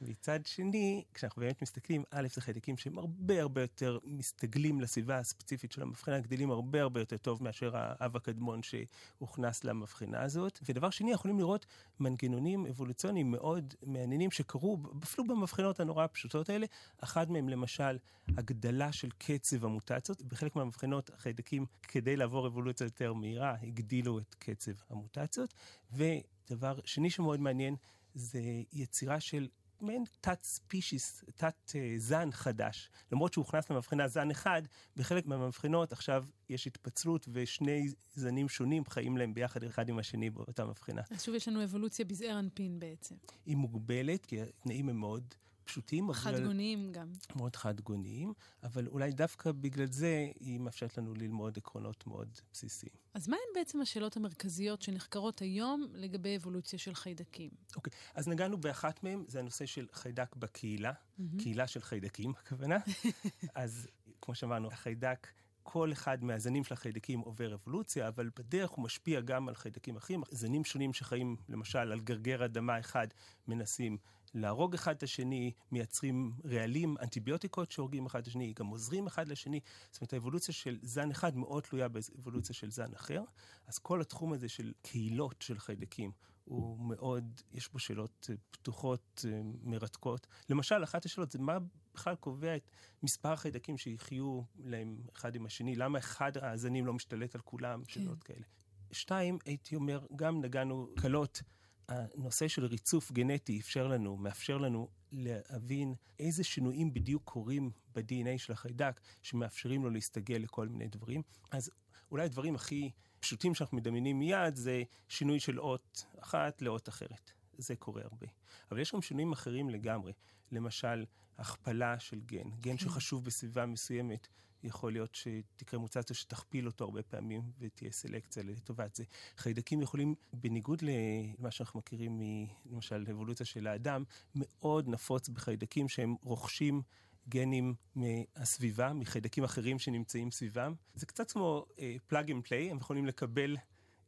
מצד 0.00 0.46
שני, 0.46 1.04
כשאנחנו 1.14 1.40
באמת 1.40 1.62
מסתכלים, 1.62 2.04
א', 2.10 2.26
זה 2.34 2.40
חיידקים 2.40 2.76
שהם 2.76 2.98
הרבה 2.98 3.40
הרבה 3.40 3.60
יותר 3.60 3.98
מסתגלים 4.04 4.80
לסביבה 4.80 5.18
הספציפית 5.18 5.72
של 5.72 5.82
המבחנה, 5.82 6.20
גדלים 6.20 6.50
הרבה 6.50 6.82
הרבה 6.82 7.00
יותר 7.00 7.16
טוב 7.16 7.42
מאשר 7.42 7.70
האב 7.74 8.16
הקדמון 8.16 8.60
שהוכנס 8.62 9.64
למבחנה 9.64 10.22
הזאת. 10.22 10.58
ודבר 10.68 10.90
שני, 10.90 11.12
יכולים 11.12 11.38
לראות 11.38 11.66
מנגנונים 12.00 12.66
אבולוציוניים 12.66 13.30
מאוד 13.30 13.74
מעניינים 13.86 14.30
שקרו 14.30 14.78
אפילו 15.02 15.26
במבחנות 15.26 15.80
הנורא 15.80 16.04
הפשוטות 16.04 16.48
האלה. 16.48 16.66
אחד 17.00 17.30
מהם, 17.30 17.48
למשל, 17.48 17.98
הגדלה 18.36 18.92
של 18.92 19.08
קצב 19.18 19.64
המוטציות. 19.64 20.22
בחלק 20.22 20.56
מהמבחנות, 20.56 21.10
החיידקים, 21.14 21.66
כדי 21.82 22.16
לעבור 22.16 22.46
אבולוציה 22.46 22.84
יותר 22.84 23.12
מהירה, 23.12 23.54
הגדילו 23.62 24.18
את 24.18 24.34
קצב 24.38 24.72
המוטציות. 24.90 25.54
ודבר 25.92 26.78
שני 26.84 27.10
שמאוד 27.10 27.40
מעניין, 27.40 27.76
זה 28.14 28.40
יצירה 28.72 29.20
של 29.20 29.48
מעין 29.82 30.04
תת 30.20 30.42
ספישיס, 30.42 31.24
תת 31.34 31.72
זן 31.96 32.30
חדש. 32.32 32.90
למרות 33.12 33.32
שהוא 33.32 33.44
הוכנס 33.44 33.70
למבחנה 33.70 34.08
זן 34.08 34.30
אחד, 34.30 34.62
בחלק 34.96 35.26
מהמבחנות 35.26 35.92
עכשיו 35.92 36.26
יש 36.48 36.66
התפצלות 36.66 37.28
ושני 37.32 37.88
זנים 38.14 38.48
שונים 38.48 38.84
חיים 38.84 39.16
להם 39.16 39.34
ביחד 39.34 39.64
אחד 39.64 39.88
עם 39.88 39.98
השני 39.98 40.30
באותה 40.30 40.64
מבחנה. 40.64 41.02
אז 41.10 41.22
שוב 41.22 41.34
יש 41.34 41.48
לנו 41.48 41.64
אבולוציה 41.64 42.04
בזעיר 42.04 42.38
אנפין 42.38 42.78
בעצם. 42.78 43.14
היא 43.46 43.56
מוגבלת, 43.56 44.26
כי 44.26 44.42
התנאים 44.42 44.88
הם 44.88 44.96
מאוד 44.96 45.34
פשוטים. 45.68 46.12
חד-גוניים 46.12 46.84
אבל... 46.84 46.92
גם. 46.92 47.12
מאוד 47.36 47.56
חד-גוניים, 47.56 48.32
אבל 48.62 48.86
אולי 48.86 49.12
דווקא 49.12 49.52
בגלל 49.52 49.86
זה 49.86 50.26
היא 50.40 50.60
מאפשרת 50.60 50.98
לנו 50.98 51.14
ללמוד 51.14 51.56
עקרונות 51.56 52.06
מאוד 52.06 52.28
בסיסיים. 52.52 52.92
אז 53.14 53.28
מה 53.28 53.36
הן 53.36 53.54
בעצם 53.54 53.80
השאלות 53.80 54.16
המרכזיות 54.16 54.82
שנחקרות 54.82 55.40
היום 55.40 55.86
לגבי 55.94 56.36
אבולוציה 56.36 56.78
של 56.78 56.94
חיידקים? 56.94 57.50
אוקיי, 57.76 57.92
okay, 57.92 58.12
אז 58.14 58.28
נגענו 58.28 58.58
באחת 58.58 59.02
מהן, 59.02 59.24
זה 59.28 59.38
הנושא 59.38 59.66
של 59.66 59.86
חיידק 59.92 60.36
בקהילה, 60.36 60.92
mm-hmm. 60.92 61.42
קהילה 61.42 61.66
של 61.66 61.80
חיידקים, 61.80 62.32
הכוונה. 62.38 62.78
אז 63.54 63.88
כמו 64.20 64.34
שאמרנו, 64.34 64.68
החיידק... 64.68 65.28
כל 65.70 65.92
אחד 65.92 66.24
מהזנים 66.24 66.64
של 66.64 66.74
החיידקים 66.74 67.20
עובר 67.20 67.54
אבולוציה, 67.54 68.08
אבל 68.08 68.30
בדרך 68.38 68.70
הוא 68.70 68.84
משפיע 68.84 69.20
גם 69.20 69.48
על 69.48 69.54
חיידקים 69.54 69.96
אחרים. 69.96 70.22
זנים 70.30 70.64
שונים 70.64 70.94
שחיים, 70.94 71.36
למשל, 71.48 71.78
על 71.78 72.00
גרגר 72.00 72.44
אדמה 72.44 72.80
אחד, 72.80 73.06
מנסים 73.48 73.98
להרוג 74.34 74.74
אחד 74.74 74.94
את 74.96 75.02
השני, 75.02 75.52
מייצרים 75.72 76.32
רעלים, 76.44 76.96
אנטיביוטיקות 77.02 77.70
שהורגים 77.70 78.06
אחד 78.06 78.20
את 78.20 78.26
השני, 78.26 78.52
גם 78.56 78.66
עוזרים 78.66 79.06
אחד 79.06 79.28
לשני. 79.28 79.60
זאת 79.90 80.00
אומרת, 80.00 80.12
האבולוציה 80.12 80.54
של 80.54 80.78
זן 80.82 81.10
אחד 81.10 81.36
מאוד 81.36 81.62
תלויה 81.62 81.88
באבולוציה 81.88 82.54
של 82.54 82.70
זן 82.70 82.94
אחר. 82.94 83.22
אז 83.66 83.78
כל 83.78 84.00
התחום 84.00 84.32
הזה 84.32 84.48
של 84.48 84.72
קהילות 84.82 85.42
של 85.42 85.58
חיידקים 85.58 86.12
הוא 86.44 86.78
מאוד, 86.78 87.40
יש 87.52 87.72
בו 87.72 87.78
שאלות 87.78 88.26
אה, 88.30 88.34
פתוחות, 88.50 89.24
אה, 89.28 89.40
מרתקות. 89.62 90.26
למשל, 90.50 90.84
אחת 90.84 91.04
השאלות 91.04 91.30
זה 91.30 91.38
מה 91.38 91.58
בכלל 91.94 92.14
קובע 92.14 92.56
את 92.56 92.70
מספר 93.02 93.32
החיידקים 93.32 93.78
שיחיו 93.78 94.40
להם 94.58 94.98
אחד 95.12 95.34
עם 95.34 95.46
השני, 95.46 95.76
למה 95.76 95.98
אחד 95.98 96.32
הזנים 96.36 96.86
לא 96.86 96.94
משתלט 96.94 97.34
על 97.34 97.40
כולם, 97.40 97.84
כן. 97.84 97.92
שאלות 97.92 98.22
כאלה. 98.22 98.44
שתיים, 98.92 99.38
הייתי 99.44 99.76
אומר, 99.76 100.06
גם 100.16 100.40
נגענו 100.40 100.88
קלות. 100.96 101.42
הנושא 101.88 102.48
של 102.48 102.64
ריצוף 102.64 103.12
גנטי 103.12 103.60
אפשר 103.60 103.86
לנו, 103.86 104.16
מאפשר 104.16 104.58
לנו 104.58 104.88
להבין 105.12 105.94
איזה 106.18 106.44
שינויים 106.44 106.94
בדיוק 106.94 107.22
קורים 107.24 107.70
ב-DNA 107.94 108.38
של 108.38 108.52
החיידק, 108.52 109.00
שמאפשרים 109.22 109.84
לו 109.84 109.90
להסתגל 109.90 110.36
לכל 110.36 110.68
מיני 110.68 110.88
דברים. 110.88 111.22
אז 111.50 111.70
אולי 112.10 112.24
הדברים 112.24 112.54
הכי 112.54 112.90
פשוטים 113.20 113.54
שאנחנו 113.54 113.76
מדמיינים 113.76 114.18
מיד 114.18 114.56
זה 114.56 114.82
שינוי 115.08 115.40
של 115.40 115.60
אות 115.60 116.04
אחת 116.18 116.62
לאות 116.62 116.88
אחרת. 116.88 117.32
זה 117.58 117.76
קורה 117.76 118.02
הרבה. 118.02 118.26
אבל 118.70 118.80
יש 118.80 118.94
גם 118.94 119.02
שינויים 119.02 119.32
אחרים 119.32 119.70
לגמרי. 119.70 120.12
למשל, 120.52 121.04
הכפלה 121.38 121.98
של 121.98 122.20
גן, 122.20 122.50
גן 122.60 122.70
כן. 122.70 122.78
שחשוב 122.78 123.24
בסביבה 123.24 123.66
מסוימת. 123.66 124.28
יכול 124.62 124.92
להיות 124.92 125.14
שתקרה 125.14 125.80
מוטציה 125.80 126.16
שתכפיל 126.16 126.66
אותו 126.66 126.84
הרבה 126.84 127.02
פעמים 127.02 127.42
ותהיה 127.58 127.92
סלקציה 127.92 128.42
לטובת 128.42 128.94
זה. 128.94 129.04
חיידקים 129.36 129.82
יכולים, 129.82 130.14
בניגוד 130.32 130.82
למה 130.82 131.50
שאנחנו 131.50 131.78
מכירים 131.78 132.20
למשל 132.66 133.06
אבולוציה 133.10 133.46
של 133.46 133.66
האדם, 133.66 134.04
מאוד 134.34 134.88
נפוץ 134.88 135.28
בחיידקים 135.28 135.88
שהם 135.88 136.14
רוכשים 136.22 136.82
גנים 137.28 137.74
מהסביבה, 137.94 138.92
מחיידקים 138.92 139.44
אחרים 139.44 139.78
שנמצאים 139.78 140.30
סביבם. 140.30 140.74
זה 140.94 141.06
קצת 141.06 141.30
כמו 141.30 141.66
plug 142.06 142.30
and 142.30 142.44
play, 142.44 142.70
הם 142.70 142.76
יכולים 142.76 143.06
לקבל 143.06 143.56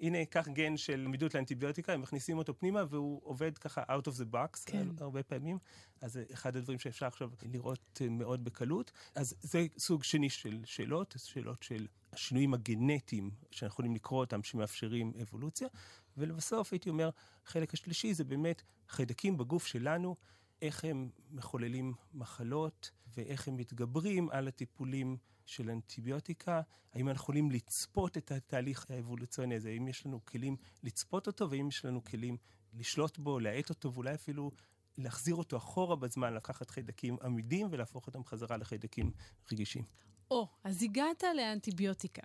הנה, 0.00 0.24
קח 0.24 0.48
גן 0.48 0.76
של 0.76 1.02
עמידות 1.04 1.34
לאנטיביוטיקה, 1.34 1.92
הם 1.92 2.00
מכניסים 2.00 2.38
אותו 2.38 2.58
פנימה 2.58 2.84
והוא 2.88 3.20
עובד 3.24 3.58
ככה 3.58 3.82
out 3.82 4.08
of 4.08 4.20
the 4.20 4.34
box 4.34 4.62
כן. 4.66 4.88
הרבה 5.00 5.22
פעמים. 5.22 5.58
אז 6.00 6.12
זה 6.12 6.24
אחד 6.32 6.56
הדברים 6.56 6.78
שאפשר 6.78 7.06
עכשיו 7.06 7.30
לראות 7.42 8.00
מאוד 8.10 8.44
בקלות. 8.44 8.92
אז 9.14 9.34
זה 9.40 9.66
סוג 9.78 10.04
שני 10.04 10.30
של 10.30 10.60
שאלות, 10.64 11.14
שאלות 11.18 11.62
של 11.62 11.86
השינויים 12.12 12.54
הגנטיים 12.54 13.30
שאנחנו 13.50 13.74
יכולים 13.74 13.94
לקרוא 13.94 14.20
אותם, 14.20 14.42
שמאפשרים 14.42 15.12
אבולוציה. 15.22 15.68
ולבסוף 16.16 16.72
הייתי 16.72 16.90
אומר, 16.90 17.10
החלק 17.46 17.74
השלישי 17.74 18.14
זה 18.14 18.24
באמת 18.24 18.62
חיידקים 18.88 19.36
בגוף 19.36 19.66
שלנו, 19.66 20.16
איך 20.62 20.84
הם 20.84 21.10
מחוללים 21.30 21.94
מחלות 22.14 22.90
ואיך 23.16 23.48
הם 23.48 23.56
מתגברים 23.56 24.30
על 24.30 24.48
הטיפולים 24.48 25.16
של 25.50 25.70
אנטיביוטיקה, 25.70 26.60
האם 26.94 27.08
אנחנו 27.08 27.22
יכולים 27.22 27.50
לצפות 27.50 28.16
את 28.16 28.30
התהליך 28.30 28.90
האבולוציוני 28.90 29.54
הזה, 29.54 29.68
האם 29.68 29.88
יש 29.88 30.06
לנו 30.06 30.24
כלים 30.24 30.56
לצפות 30.82 31.26
אותו, 31.26 31.50
והאם 31.50 31.68
יש 31.68 31.84
לנו 31.84 32.04
כלים 32.04 32.36
לשלוט 32.74 33.18
בו, 33.18 33.40
להאט 33.40 33.70
אותו, 33.70 33.94
ואולי 33.94 34.14
אפילו 34.14 34.50
להחזיר 34.98 35.34
אותו 35.34 35.56
אחורה 35.56 35.96
בזמן, 35.96 36.34
לקחת 36.34 36.70
חיידקים 36.70 37.16
עמידים 37.22 37.68
ולהפוך 37.70 38.06
אותם 38.06 38.24
חזרה 38.24 38.56
לחיידקים 38.56 39.12
רגישים. 39.52 39.84
או, 40.30 40.48
אז 40.64 40.82
הגעת 40.82 41.24
לאנטיביוטיקה. 41.36 42.22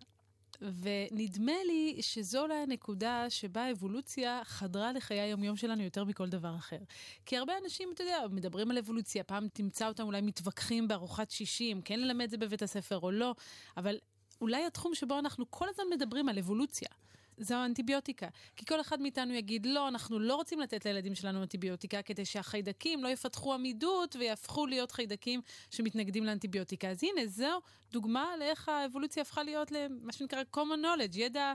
ונדמה 0.61 1.63
לי 1.67 1.97
שזו 2.01 2.41
אולי 2.41 2.55
הנקודה 2.55 3.29
שבה 3.29 3.63
האבולוציה 3.63 4.41
חדרה 4.43 4.93
לחיי 4.93 5.19
היומיום 5.19 5.57
שלנו 5.57 5.83
יותר 5.83 6.03
מכל 6.03 6.29
דבר 6.29 6.55
אחר. 6.55 6.79
כי 7.25 7.37
הרבה 7.37 7.53
אנשים, 7.63 7.89
אתה 7.93 8.03
יודע, 8.03 8.17
מדברים 8.31 8.71
על 8.71 8.77
אבולוציה, 8.77 9.23
פעם 9.23 9.47
תמצא 9.53 9.87
אותם 9.87 10.03
אולי 10.03 10.21
מתווכחים 10.21 10.87
בארוחת 10.87 11.31
שישים, 11.31 11.81
כן 11.81 11.99
ללמד 11.99 12.23
את 12.23 12.29
זה 12.29 12.37
בבית 12.37 12.61
הספר 12.61 12.99
או 12.99 13.11
לא, 13.11 13.35
אבל 13.77 13.97
אולי 14.41 14.65
התחום 14.65 14.95
שבו 14.95 15.19
אנחנו 15.19 15.51
כל 15.51 15.69
הזמן 15.69 15.85
מדברים 15.91 16.29
על 16.29 16.37
אבולוציה. 16.37 16.89
זו 17.37 17.55
האנטיביוטיקה. 17.55 18.27
כי 18.55 18.65
כל 18.65 18.81
אחד 18.81 19.01
מאיתנו 19.01 19.33
יגיד, 19.33 19.65
לא, 19.65 19.87
אנחנו 19.87 20.19
לא 20.19 20.35
רוצים 20.35 20.59
לתת 20.59 20.85
לילדים 20.85 21.15
שלנו 21.15 21.41
אנטיביוטיקה 21.41 22.01
כדי 22.01 22.25
שהחיידקים 22.25 23.03
לא 23.03 23.07
יפתחו 23.07 23.53
עמידות 23.53 24.15
ויהפכו 24.15 24.65
להיות 24.65 24.91
חיידקים 24.91 25.41
שמתנגדים 25.69 26.23
לאנטיביוטיקה. 26.23 26.89
אז 26.89 27.03
הנה, 27.03 27.27
זו 27.27 27.61
דוגמה 27.91 28.37
לאיך 28.39 28.69
האבולוציה 28.69 29.21
הפכה 29.21 29.43
להיות 29.43 29.71
למה 29.71 30.11
שנקרא 30.13 30.41
common 30.55 30.83
knowledge, 30.83 31.17
ידע 31.17 31.53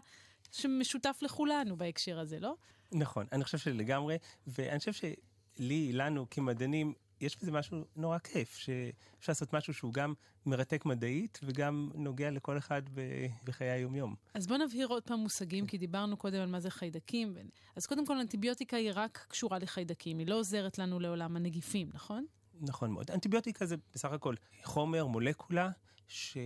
שמשותף 0.52 1.18
לכולנו 1.22 1.76
בהקשר 1.76 2.18
הזה, 2.18 2.40
לא? 2.40 2.54
נכון, 2.92 3.26
אני 3.32 3.44
חושב 3.44 3.58
שלגמרי, 3.58 4.16
ואני 4.46 4.78
חושב 4.78 4.92
שלי, 4.92 5.92
לנו 5.92 6.26
כמדענים, 6.30 6.94
יש 7.20 7.38
בזה 7.38 7.52
משהו 7.52 7.84
נורא 7.96 8.18
כיף, 8.18 8.56
שאפשר 8.56 9.32
לעשות 9.32 9.52
משהו 9.52 9.74
שהוא 9.74 9.92
גם 9.92 10.14
מרתק 10.46 10.84
מדעית 10.86 11.40
וגם 11.42 11.90
נוגע 11.94 12.30
לכל 12.30 12.58
אחד 12.58 12.82
בחיי 13.44 13.70
היומיום. 13.70 14.14
אז 14.34 14.46
בוא 14.46 14.56
נבהיר 14.56 14.86
עוד 14.88 15.02
פעם 15.02 15.18
מושגים, 15.18 15.66
כי 15.66 15.78
דיברנו 15.78 16.16
קודם 16.16 16.40
על 16.40 16.48
מה 16.48 16.60
זה 16.60 16.70
חיידקים. 16.70 17.36
אז 17.76 17.86
קודם 17.86 18.06
כל, 18.06 18.18
אנטיביוטיקה 18.18 18.76
היא 18.76 18.90
רק 18.94 19.26
קשורה 19.28 19.58
לחיידקים, 19.58 20.18
היא 20.18 20.26
לא 20.26 20.38
עוזרת 20.38 20.78
לנו 20.78 21.00
לעולם 21.00 21.36
הנגיפים, 21.36 21.90
נכון? 21.94 22.26
נכון 22.60 22.90
מאוד. 22.90 23.10
אנטיביוטיקה 23.10 23.66
זה 23.66 23.76
בסך 23.94 24.12
הכל 24.12 24.34
חומר, 24.64 25.06
מולקולה, 25.06 25.70
ש... 26.08 26.36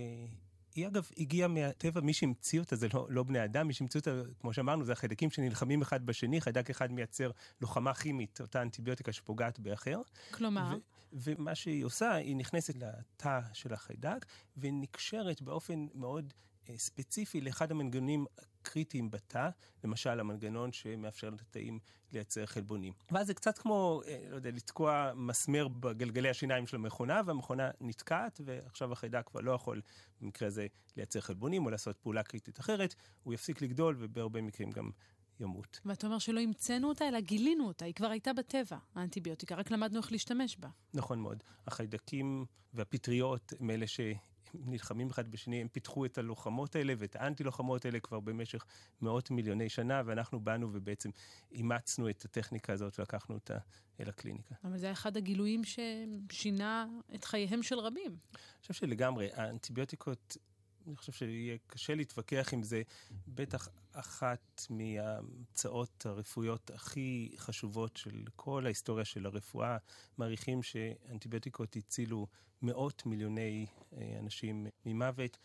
היא 0.75 0.87
אגב 0.87 1.09
הגיעה 1.17 1.47
מהטבע, 1.47 2.01
מי 2.01 2.13
שהמציא 2.13 2.59
אותה 2.59 2.75
זה 2.75 2.87
לא, 2.93 3.07
לא 3.09 3.23
בני 3.23 3.43
אדם, 3.43 3.67
מי 3.67 3.73
שהמציא 3.73 3.99
אותה, 3.99 4.11
כמו 4.39 4.53
שאמרנו, 4.53 4.85
זה 4.85 4.91
החיידקים 4.91 5.31
שנלחמים 5.31 5.81
אחד 5.81 6.05
בשני, 6.05 6.41
חיידק 6.41 6.69
אחד 6.69 6.91
מייצר 6.91 7.31
לוחמה 7.61 7.93
כימית, 7.93 8.41
אותה 8.41 8.61
אנטיביוטיקה 8.61 9.11
שפוגעת 9.13 9.59
באחר. 9.59 10.01
כלומר? 10.31 10.77
ומה 11.13 11.55
שהיא 11.55 11.85
עושה, 11.85 12.13
היא 12.13 12.35
נכנסת 12.35 12.75
לתא 12.75 13.39
של 13.53 13.73
החיידק 13.73 14.25
ונקשרת 14.57 15.41
באופן 15.41 15.85
מאוד 15.93 16.33
ספציפי 16.77 17.41
לאחד 17.41 17.71
המנגנונים 17.71 18.25
קריטיים 18.61 19.11
בתא, 19.11 19.49
למשל 19.83 20.19
המנגנון 20.19 20.71
שמאפשר 20.71 21.29
לתאים 21.29 21.79
לייצר 22.11 22.45
חלבונים. 22.45 22.93
ואז 23.11 23.27
זה 23.27 23.33
קצת 23.33 23.57
כמו, 23.57 24.01
אה, 24.07 24.21
לא 24.29 24.35
יודע, 24.35 24.51
לתקוע 24.51 25.11
מסמר 25.15 25.67
בגלגלי 25.67 26.29
השיניים 26.29 26.67
של 26.67 26.75
המכונה, 26.75 27.21
והמכונה 27.25 27.71
נתקעת, 27.81 28.41
ועכשיו 28.45 28.91
החיידק 28.91 29.27
כבר 29.27 29.41
לא 29.41 29.51
יכול, 29.51 29.81
במקרה 30.21 30.47
הזה, 30.47 30.67
לייצר 30.97 31.21
חלבונים 31.21 31.65
או 31.65 31.69
לעשות 31.69 31.97
פעולה 31.97 32.23
קריטית 32.23 32.59
אחרת, 32.59 32.95
הוא 33.23 33.33
יפסיק 33.33 33.61
לגדול, 33.61 33.95
ובהרבה 33.99 34.41
מקרים 34.41 34.71
גם 34.71 34.89
ימות. 35.39 35.79
ואתה 35.85 36.07
אומר 36.07 36.19
שלא 36.19 36.39
המצאנו 36.39 36.89
אותה, 36.89 37.07
אלא 37.07 37.19
גילינו 37.19 37.67
אותה, 37.67 37.85
היא 37.85 37.93
כבר 37.93 38.07
הייתה 38.07 38.33
בטבע, 38.33 38.77
האנטיביוטיקה, 38.95 39.55
רק 39.55 39.71
למדנו 39.71 39.99
איך 39.99 40.11
להשתמש 40.11 40.57
בה. 40.57 40.69
נכון 40.93 41.19
מאוד. 41.19 41.43
החיידקים 41.67 42.45
והפטריות 42.73 43.53
הם 43.59 43.69
אלה. 43.69 43.85
נלחמים 44.65 45.09
אחד 45.09 45.31
בשני, 45.31 45.61
הם 45.61 45.67
פיתחו 45.67 46.05
את 46.05 46.17
הלוחמות 46.17 46.75
האלה 46.75 46.93
ואת 46.97 47.15
האנטי-לוחמות 47.15 47.85
האלה 47.85 47.99
כבר 47.99 48.19
במשך 48.19 48.65
מאות 49.01 49.31
מיליוני 49.31 49.69
שנה, 49.69 50.01
ואנחנו 50.05 50.39
באנו 50.39 50.69
ובעצם 50.71 51.09
אימצנו 51.51 52.09
את 52.09 52.25
הטכניקה 52.25 52.73
הזאת 52.73 52.99
ולקחנו 52.99 53.35
אותה 53.35 53.57
אל 53.99 54.09
הקליניקה. 54.09 54.55
אבל 54.63 54.77
זה 54.77 54.91
אחד 54.91 55.17
הגילויים 55.17 55.61
ששינה 55.63 56.87
את 57.15 57.25
חייהם 57.25 57.63
של 57.63 57.79
רבים. 57.79 58.11
אני 58.11 58.61
חושב 58.61 58.73
שלגמרי, 58.73 59.29
האנטיביוטיקות 59.33 60.37
אני 60.87 60.95
חושב 60.95 61.11
שיהיה 61.11 61.57
קשה 61.67 61.95
להתווכח 61.95 62.53
עם 62.53 62.63
זה. 62.63 62.81
בטח 63.27 63.69
אחת 63.91 64.65
מההמצאות 64.69 66.05
הרפואיות 66.05 66.71
הכי 66.71 67.35
חשובות 67.37 67.97
של 67.97 68.23
כל 68.35 68.65
ההיסטוריה 68.65 69.05
של 69.05 69.25
הרפואה. 69.25 69.77
מעריכים 70.17 70.63
שאנטיביוטיקות 70.63 71.75
הצילו 71.75 72.27
מאות 72.61 73.05
מיליוני 73.05 73.65
אה, 73.97 74.17
אנשים 74.19 74.67
ממוות. 74.85 75.37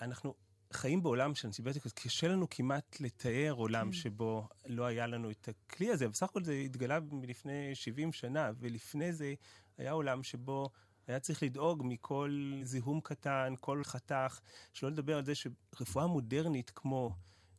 אנחנו 0.00 0.34
חיים 0.72 1.02
בעולם 1.02 1.34
של 1.34 1.48
אנטיביוטיקות, 1.48 1.92
קשה 1.92 2.28
לנו 2.28 2.46
כמעט 2.50 3.00
לתאר 3.00 3.52
עולם 3.52 3.86
כן. 3.86 3.92
שבו 3.92 4.48
לא 4.66 4.84
היה 4.84 5.06
לנו 5.06 5.30
את 5.30 5.48
הכלי 5.48 5.90
הזה. 5.90 6.08
בסך 6.08 6.22
הכל 6.22 6.44
זה 6.44 6.52
התגלה 6.52 6.98
מלפני 7.00 7.74
70 7.74 8.12
שנה, 8.12 8.50
ולפני 8.58 9.12
זה 9.12 9.34
היה 9.78 9.92
עולם 9.92 10.22
שבו 10.22 10.70
היה 11.06 11.20
צריך 11.20 11.42
לדאוג 11.42 11.82
מכל 11.84 12.60
זיהום 12.62 13.00
קטן, 13.00 13.54
כל 13.60 13.84
חתך, 13.84 14.40
שלא 14.72 14.90
לדבר 14.90 15.16
על 15.16 15.24
זה 15.24 15.32
שרפואה 15.34 16.06
מודרנית 16.06 16.70
כמו 16.74 17.10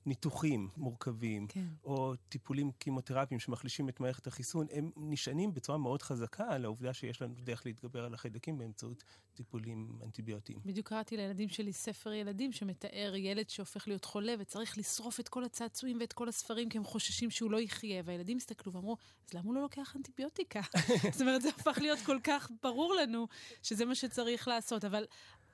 ניתוחים 0.06 0.70
מורכבים, 0.78 1.48
כן. 1.48 1.66
או 1.84 2.14
טיפולים 2.30 2.72
קימותרפיים 2.72 3.40
שמחלישים 3.40 3.90
את 3.90 4.00
מערכת 4.00 4.28
החיסון, 4.28 4.68
הם 4.72 4.92
נשענים 4.96 5.54
בצורה 5.54 5.78
מאוד 5.78 6.02
חזקה 6.02 6.46
על 6.50 6.66
העובדה 6.66 6.94
שיש 6.94 7.22
לנו 7.22 7.36
דרך 7.44 7.66
להתגבר 7.66 8.06
על 8.06 8.14
החיידקים 8.14 8.58
באמצעות 8.58 9.04
טיפולים 9.34 10.00
אנטיביוטיים. 10.04 10.60
בדיוק 10.66 10.88
קראתי 10.88 11.18
לילדים 11.18 11.50
שלי 11.50 11.74
ספר 11.74 12.14
ילדים 12.14 12.52
שמתאר 12.52 13.16
ילד 13.16 13.50
שהופך 13.50 13.88
להיות 13.88 14.06
חולה 14.06 14.36
וצריך 14.40 14.78
לשרוף 14.78 15.20
את 15.20 15.30
כל 15.30 15.44
הצעצועים 15.44 15.98
ואת 16.00 16.14
כל 16.14 16.30
הספרים 16.30 16.70
כי 16.70 16.78
הם 16.78 16.84
חוששים 16.84 17.30
שהוא 17.30 17.52
לא 17.52 17.62
יחיה, 17.62 18.02
והילדים 18.06 18.38
הסתכלו 18.38 18.74
ואמרו, 18.74 18.98
אז 19.28 19.34
למה 19.34 19.46
הוא 19.46 19.56
לא 19.56 19.62
לוקח 19.62 19.96
אנטיביוטיקה? 19.96 20.62
זאת 21.14 21.22
אומרת, 21.22 21.42
זה 21.42 21.50
הפך 21.50 21.78
להיות 21.82 22.00
כל 22.00 22.18
כך 22.24 22.52
ברור 22.64 22.96
לנו 22.96 23.28
שזה 23.64 23.86
מה 23.86 23.96
שצריך 23.96 24.48
לעשות, 24.48 24.86
אבל 24.86 25.06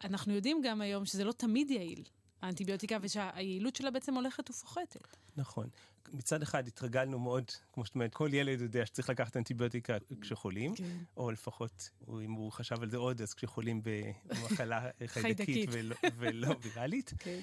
אנחנו 0.04 0.34
יודעים 0.34 0.62
גם 0.64 0.82
היום 0.82 1.06
שזה 1.06 1.24
לא 1.24 1.32
תמיד 1.32 1.72
יעיל. 1.72 2.04
האנטיביוטיקה, 2.42 2.98
ושהיעילות 3.02 3.76
שלה 3.76 3.92
בעצם 3.92 4.14
הולכת 4.14 4.50
ופוחתת. 4.50 5.18
נכון. 5.38 5.68
מצד 6.14 6.42
אחד 6.42 6.68
התרגלנו 6.68 7.20
מאוד, 7.20 7.44
כמו 7.74 7.86
שאת 7.86 7.96
אומרת, 7.96 8.14
כל 8.14 8.30
ילד 8.34 8.62
יודע 8.62 8.86
שצריך 8.86 9.10
לקחת 9.10 9.38
אנטיביוטיקה 9.38 9.98
כשחולים, 10.22 10.76
כן. 10.76 10.98
או 11.18 11.32
לפחות, 11.32 11.90
אם 12.08 12.32
הוא 12.32 12.52
חשב 12.52 12.82
על 12.82 12.90
זה 12.90 12.98
עוד, 12.98 13.22
אז 13.22 13.34
כשחולים 13.34 13.82
במחלה 13.84 14.90
חיידקית 15.06 15.70
ולא, 15.72 15.96
ולא 16.18 16.56
ויראלית. 16.62 17.14
כן. 17.20 17.40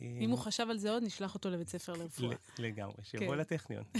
אם 0.00 0.30
הוא 0.30 0.38
חשב 0.38 0.66
על 0.70 0.78
זה 0.78 0.90
עוד, 0.90 1.02
נשלח 1.02 1.34
אותו 1.34 1.50
לבית 1.50 1.68
ספר 1.68 1.92
לרפואה. 1.92 2.36
לגמרי, 2.58 2.96
שיבוא 3.02 3.34
כן. 3.34 3.38
לטכניון. 3.38 3.84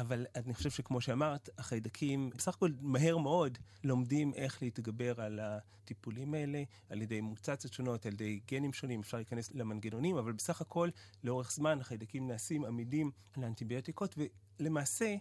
אבל 0.00 0.26
אני 0.34 0.54
חושב 0.54 0.70
שכמו 0.70 1.00
שאמרת, 1.00 1.48
החיידקים 1.58 2.30
בסך 2.36 2.54
הכל 2.54 2.70
מהר 2.80 3.16
מאוד 3.18 3.58
לומדים 3.84 4.34
איך 4.34 4.62
להתגבר 4.62 5.20
על 5.20 5.40
הטיפולים 5.42 6.34
האלה, 6.34 6.62
על 6.88 7.02
ידי 7.02 7.20
מוטציות 7.20 7.72
שונות, 7.72 8.06
על 8.06 8.12
ידי 8.12 8.40
גנים 8.50 8.72
שונים, 8.72 9.00
אפשר 9.00 9.16
להיכנס 9.16 9.50
למנגנונים, 9.54 10.16
אבל 10.16 10.32
בסך 10.32 10.60
הכל 10.60 10.88
לאורך 11.24 11.52
זמן 11.52 11.80
החיידקים 11.80 12.26
נעשים 12.26 12.64
עמידים 12.64 13.10
לאנטיביוטיקות, 13.36 14.14
ולמעשה 14.58 15.16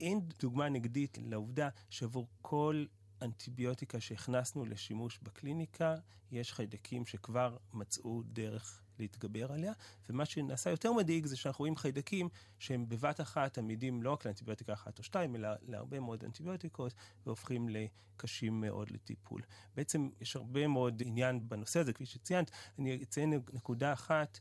אין 0.00 0.20
דוגמה 0.40 0.68
נגדית 0.68 1.18
לעובדה 1.22 1.68
שעבור 1.90 2.28
כל 2.42 2.84
אנטיביוטיקה 3.22 4.00
שהכנסנו 4.00 4.64
לשימוש 4.64 5.18
בקליניקה, 5.22 5.94
יש 6.30 6.52
חיידקים 6.52 7.06
שכבר 7.06 7.56
מצאו 7.72 8.22
דרך 8.22 8.81
להתגבר 8.98 9.52
עליה, 9.52 9.72
ומה 10.08 10.24
שנעשה 10.24 10.70
יותר 10.70 10.92
מדאיג 10.92 11.26
זה 11.26 11.36
שאנחנו 11.36 11.62
רואים 11.62 11.76
חיידקים 11.76 12.28
שהם 12.58 12.88
בבת 12.88 13.20
אחת 13.20 13.58
עמידים 13.58 14.02
לא 14.02 14.12
רק 14.12 14.26
לאנטיביוטיקה 14.26 14.72
אחת 14.72 14.98
או 14.98 15.04
שתיים, 15.04 15.36
אלא 15.36 15.48
להרבה 15.62 16.00
מאוד 16.00 16.24
אנטיביוטיקות, 16.24 16.94
והופכים 17.26 17.68
לקשים 17.68 18.60
מאוד 18.60 18.90
לטיפול. 18.90 19.42
בעצם 19.76 20.08
יש 20.20 20.36
הרבה 20.36 20.66
מאוד 20.66 21.02
עניין 21.06 21.48
בנושא 21.48 21.80
הזה, 21.80 21.92
כפי 21.92 22.06
שציינת. 22.06 22.50
אני 22.78 23.02
אציין 23.02 23.32
נקודה 23.52 23.92
אחת. 23.92 24.40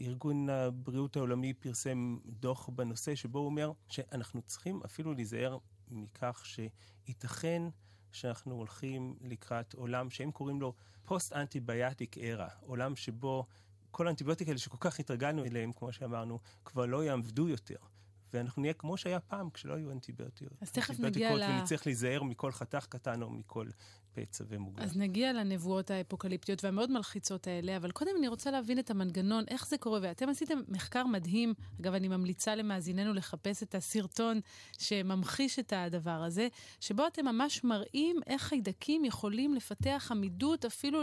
ארגון 0.00 0.48
הבריאות 0.48 1.16
העולמי 1.16 1.54
פרסם 1.54 2.16
דוח 2.26 2.68
בנושא 2.68 3.14
שבו 3.14 3.38
הוא 3.38 3.46
אומר 3.46 3.72
שאנחנו 3.88 4.42
צריכים 4.42 4.80
אפילו 4.84 5.14
להיזהר 5.14 5.58
מכך 5.88 6.42
שייתכן 6.46 7.62
שאנחנו 8.12 8.54
הולכים 8.54 9.16
לקראת 9.20 9.74
עולם 9.74 10.10
שהם 10.10 10.30
קוראים 10.30 10.60
לו 10.60 10.74
פוסט-אנטיביוטיק 11.04 12.18
ארה, 12.18 12.48
עולם 12.60 12.96
שבו 12.96 13.46
כל 13.90 14.06
האנטיביוטיקה 14.06 14.50
האלה 14.50 14.58
שכל 14.58 14.76
כך 14.80 15.00
התרגלנו 15.00 15.44
אליהם, 15.44 15.72
כמו 15.72 15.92
שאמרנו, 15.92 16.38
כבר 16.64 16.86
לא 16.86 17.04
יעמדו 17.04 17.48
יותר. 17.48 17.76
ואנחנו 18.34 18.62
נהיה 18.62 18.74
כמו 18.74 18.96
שהיה 18.96 19.20
פעם, 19.20 19.50
כשלא 19.50 19.74
היו 19.74 19.90
אנטיביוטיות. 19.90 20.52
אז 20.60 20.72
תכף 20.72 21.00
נגיע 21.00 21.36
ל... 21.36 21.42
ונצטרך 21.42 21.86
להיזהר 21.86 22.22
מכל 22.22 22.52
חתך 22.52 22.86
קטן 22.88 23.22
או 23.22 23.30
מכל 23.30 23.66
פצע 24.12 24.44
ומוגן. 24.48 24.82
אז 24.82 24.96
נגיע 24.96 25.32
לנבואות 25.32 25.90
האפוקליפטיות 25.90 26.64
והמאוד 26.64 26.90
מלחיצות 26.90 27.46
האלה, 27.46 27.76
אבל 27.76 27.90
קודם 27.90 28.10
אני 28.18 28.28
רוצה 28.28 28.50
להבין 28.50 28.78
את 28.78 28.90
המנגנון, 28.90 29.44
איך 29.48 29.66
זה 29.66 29.78
קורה, 29.78 29.98
ואתם 30.02 30.28
עשיתם 30.28 30.58
מחקר 30.68 31.06
מדהים, 31.06 31.54
אגב, 31.80 31.94
אני 31.94 32.08
ממליצה 32.08 32.54
למאזיננו 32.54 33.14
לחפש 33.14 33.62
את 33.62 33.74
הסרטון 33.74 34.40
שממחיש 34.78 35.58
את 35.58 35.72
הדבר 35.76 36.10
הזה, 36.10 36.48
שבו 36.80 37.06
אתם 37.06 37.24
ממש 37.24 37.64
מראים 37.64 38.20
איך 38.26 38.42
חיידקים 38.42 39.04
יכולים 39.04 39.54
לפתח 39.54 40.08
עמידות 40.10 40.64
אפילו 40.64 41.02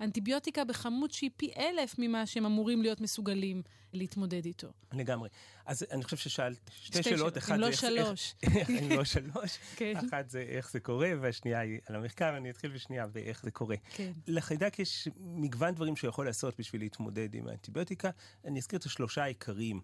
לאנטיביוטיקה 0.00 0.64
בכמות 0.64 1.12
שהיא 1.12 1.30
פי 1.36 1.50
אלף 1.56 1.94
ממה 1.98 2.26
שהם 2.26 2.46
אמורים 2.46 2.82
להיות 2.82 3.00
מסוגלים 3.00 3.62
להתמודד 3.92 4.44
איתו. 4.44 4.68
לגמרי. 4.92 5.28
אז 5.66 5.86
אני 5.90 6.04
חושב 6.04 6.16
ששאלת 6.16 6.70
שתי, 6.70 6.86
שתי 6.86 7.02
שאלות, 7.02 7.38
אחת 7.38 7.58
לא 7.58 7.70
זה... 7.70 7.88
אם 7.88 7.92
לא 7.96 8.04
שלוש. 8.04 8.34
אם 8.68 8.88
לא 8.90 9.04
שלוש. 9.04 9.58
אחת 9.94 10.30
זה 10.30 10.40
איך 10.40 10.70
זה 10.70 10.80
קורה, 10.80 11.12
והשנייה 11.20 11.60
היא 11.60 11.78
על 11.86 11.96
המחקר, 11.96 12.36
אני 12.36 12.50
אתחיל 12.50 12.70
בשנייה 12.70 13.06
באיך 13.06 13.42
זה 13.42 13.50
קורה. 13.50 13.76
כן. 13.90 14.12
לחיידק 14.26 14.78
יש 14.78 15.08
מגוון 15.16 15.74
דברים 15.74 15.96
שהוא 15.96 16.08
יכול 16.08 16.26
לעשות 16.26 16.54
בשביל 16.58 16.82
להתמודד 16.82 17.34
עם 17.34 17.48
האנטיביוטיקה. 17.48 18.10
אני 18.44 18.58
אזכיר 18.58 18.78
את 18.78 18.84
השלושה 18.84 19.22
העיקריים. 19.22 19.80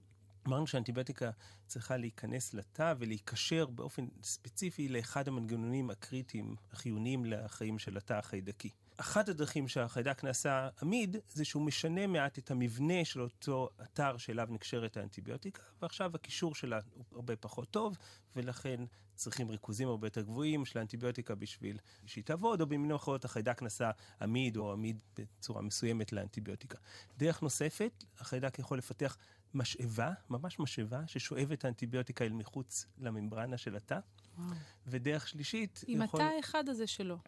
אמרנו 0.46 0.66
שהאנטיביוטיקה 0.66 1.30
צריכה 1.66 1.96
להיכנס 1.96 2.54
לתא 2.54 2.94
ולהיקשר 2.98 3.66
באופן 3.66 4.06
ספציפי 4.22 4.88
לאחד 4.88 5.28
המנגנונים 5.28 5.90
הקריטיים, 5.90 6.56
החיוניים 6.72 7.24
לחיים 7.24 7.78
של 7.78 7.96
התא 7.96 8.14
החיידקי. 8.14 8.70
אחת 8.96 9.28
הדרכים 9.28 9.68
שהחיידק 9.68 10.24
נעשה 10.24 10.68
עמיד, 10.82 11.16
זה 11.28 11.44
שהוא 11.44 11.62
משנה 11.62 12.06
מעט 12.06 12.38
את 12.38 12.50
המבנה 12.50 13.04
של 13.04 13.20
אותו 13.20 13.68
אתר 13.82 14.16
שאליו 14.16 14.48
נקשרת 14.50 14.96
האנטיביוטיקה, 14.96 15.62
ועכשיו 15.82 16.10
הקישור 16.14 16.54
שלה 16.54 16.80
הוא 16.94 17.04
הרבה 17.12 17.36
פחות 17.36 17.70
טוב, 17.70 17.96
ולכן 18.36 18.84
צריכים 19.14 19.50
ריכוזים 19.50 19.88
הרבה 19.88 20.06
יותר 20.06 20.22
גבוהים 20.22 20.64
של 20.64 20.78
האנטיביוטיקה 20.78 21.34
בשביל 21.34 21.78
שהיא 22.06 22.24
תעבוד, 22.24 22.60
או 22.60 22.66
במילים 22.66 22.96
אחרות 22.96 23.24
החיידק 23.24 23.62
נעשה 23.62 23.90
עמיד 24.20 24.56
או 24.56 24.72
עמיד 24.72 24.98
בצורה 25.16 25.62
מסוימת 25.62 26.12
לאנטיביוטיקה. 26.12 26.78
דרך 27.18 27.42
נוספת, 27.42 28.04
החיידק 28.18 28.58
יכול 28.58 28.78
לפתח 28.78 29.16
משאבה, 29.54 30.12
ממש 30.30 30.58
משאבה, 30.58 31.00
ששואבת 31.06 31.64
האנטיביוטיקה 31.64 32.24
אל 32.24 32.32
מחוץ 32.32 32.86
לממברנה 32.98 33.58
של 33.58 33.76
התא. 33.76 33.98
וואו. 34.38 34.56
ודרך 34.86 35.28
שלישית... 35.28 35.84
עם 35.86 36.02
יכול... 36.02 36.20
התא 36.20 36.30
האחד 36.36 36.68
הזה 36.68 36.86
שלו. 36.86 37.18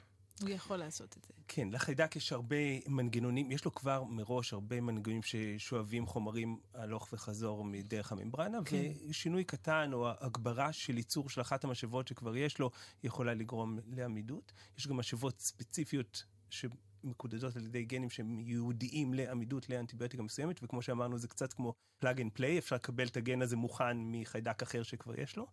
הוא 0.40 0.48
יכול 0.48 0.76
לעשות 0.76 1.16
את 1.16 1.24
זה. 1.24 1.32
כן, 1.48 1.68
לחיידק 1.70 2.16
יש 2.16 2.32
הרבה 2.32 2.56
מנגנונים, 2.88 3.52
יש 3.52 3.64
לו 3.64 3.74
כבר 3.74 4.04
מראש 4.04 4.52
הרבה 4.52 4.80
מנגנונים 4.80 5.22
ששואבים 5.22 6.06
חומרים 6.06 6.58
הלוך 6.74 7.08
וחזור 7.12 7.64
מדרך 7.64 8.12
הממברנה, 8.12 8.58
כן. 8.64 8.92
ושינוי 9.08 9.44
קטן 9.44 9.90
או 9.92 10.08
הגברה 10.20 10.72
של 10.72 10.96
ייצור 10.96 11.28
של 11.28 11.40
אחת 11.40 11.64
המשאבות 11.64 12.08
שכבר 12.08 12.36
יש 12.36 12.58
לו, 12.58 12.70
יכולה 13.04 13.34
לגרום 13.34 13.78
לעמידות. 13.86 14.52
יש 14.78 14.86
גם 14.86 14.96
משאבות 14.96 15.40
ספציפיות 15.40 16.24
ש... 16.50 16.66
מקודדות 17.04 17.56
על 17.56 17.64
ידי 17.64 17.84
גנים 17.84 18.10
שהם 18.10 18.38
ייעודיים 18.38 19.14
לעמידות 19.14 19.68
לאנטיביוטיקה 19.68 20.22
מסוימת, 20.22 20.60
וכמו 20.62 20.82
שאמרנו, 20.82 21.18
זה 21.18 21.28
קצת 21.28 21.52
כמו 21.52 21.74
plug 21.98 22.20
and 22.20 22.32
play, 22.32 22.58
אפשר 22.58 22.76
לקבל 22.76 23.06
את 23.06 23.16
הגן 23.16 23.42
הזה 23.42 23.56
מוכן 23.56 23.96
מחיידק 23.96 24.62
אחר 24.62 24.82
שכבר 24.82 25.20
יש 25.20 25.36
לו. 25.36 25.46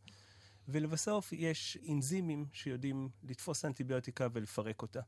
ולבסוף 0.68 1.34
יש 1.34 1.78
אנזימים 1.90 2.46
שיודעים 2.54 3.10
לתפוס 3.24 3.66
אנטיביוטיקה 3.66 4.28
ולפרק 4.34 4.82
אותה, 4.82 5.02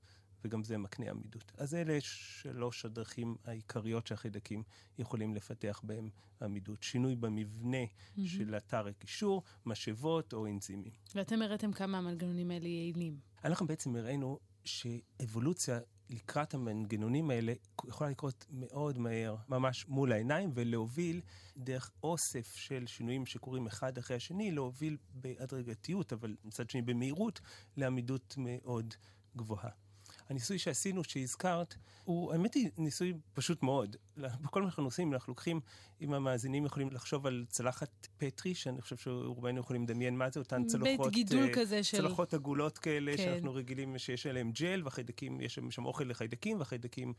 וגם 0.45 0.63
זה 0.63 0.77
מקנה 0.77 1.09
עמידות. 1.09 1.51
אז 1.57 1.75
אלה 1.75 1.97
שלוש 2.01 2.85
הדרכים 2.85 3.35
העיקריות 3.45 4.07
שהחיידקים 4.07 4.63
יכולים 4.97 5.35
לפתח 5.35 5.81
בהם 5.83 6.09
עמידות. 6.41 6.83
שינוי 6.83 7.15
במבנה 7.15 7.83
mm-hmm. 7.83 8.21
של 8.25 8.55
אתר 8.57 8.87
הקישור, 8.87 9.43
משאבות 9.65 10.33
או 10.33 10.47
אנזימים. 10.47 10.91
ואתם 11.15 11.41
הראיתם 11.41 11.73
כמה 11.73 11.97
המנגנונים 11.97 12.51
האלה 12.51 12.67
יעילים. 12.67 13.19
אנחנו 13.43 13.67
בעצם 13.67 13.95
הראינו 13.95 14.39
שאבולוציה 14.65 15.79
לקראת 16.09 16.53
המנגנונים 16.53 17.29
האלה 17.29 17.53
יכולה 17.85 18.09
לקרות 18.09 18.45
מאוד 18.49 18.97
מהר, 18.97 19.35
ממש 19.49 19.87
מול 19.87 20.11
העיניים, 20.11 20.51
ולהוביל 20.53 21.21
דרך 21.57 21.91
אוסף 22.03 22.55
של 22.55 22.87
שינויים 22.87 23.25
שקורים 23.25 23.67
אחד 23.67 23.97
אחרי 23.97 24.17
השני, 24.17 24.51
להוביל 24.51 24.97
בהדרגתיות, 25.13 26.13
אבל 26.13 26.35
מצד 26.43 26.69
שני 26.69 26.81
במהירות, 26.81 27.41
לעמידות 27.77 28.35
מאוד 28.37 28.93
גבוהה. 29.35 29.82
הניסוי 30.33 30.59
שעשינו, 30.59 31.03
שהזכרת, 31.03 31.75
הוא, 32.03 32.33
האמת 32.33 32.53
היא, 32.53 32.69
ניסוי 32.77 33.13
פשוט 33.33 33.63
מאוד. 33.63 33.95
בכל 34.17 34.61
מה 34.61 34.67
שאנחנו 34.67 34.83
עושים, 34.83 35.13
אנחנו 35.13 35.31
לוקחים, 35.31 35.59
אם 36.01 36.13
המאזינים 36.13 36.65
יכולים 36.65 36.89
לחשוב 36.91 37.27
על 37.27 37.45
צלחת 37.49 38.07
פטרי, 38.17 38.55
שאני 38.55 38.81
חושב 38.81 38.97
שרובנו 38.97 39.59
יכולים 39.59 39.83
לדמיין 39.83 40.17
מה 40.17 40.29
זה, 40.29 40.39
אותן 40.39 40.65
צלחות... 40.67 40.87
בית 41.07 41.13
גידול 41.13 41.49
uh, 41.49 41.53
כזה 41.55 41.83
של... 41.83 41.97
צלחות 41.97 42.33
עגולות 42.33 42.77
כאלה, 42.77 43.17
כן. 43.17 43.23
שאנחנו 43.23 43.53
רגילים 43.53 43.97
שיש 43.97 44.25
עליהן 44.25 44.51
ג'ל, 44.51 44.81
והחיידקים, 44.83 45.41
יש 45.41 45.59
שם 45.69 45.85
אוכל 45.85 46.03
לחיידקים, 46.03 46.59
והחיידקים 46.59 47.13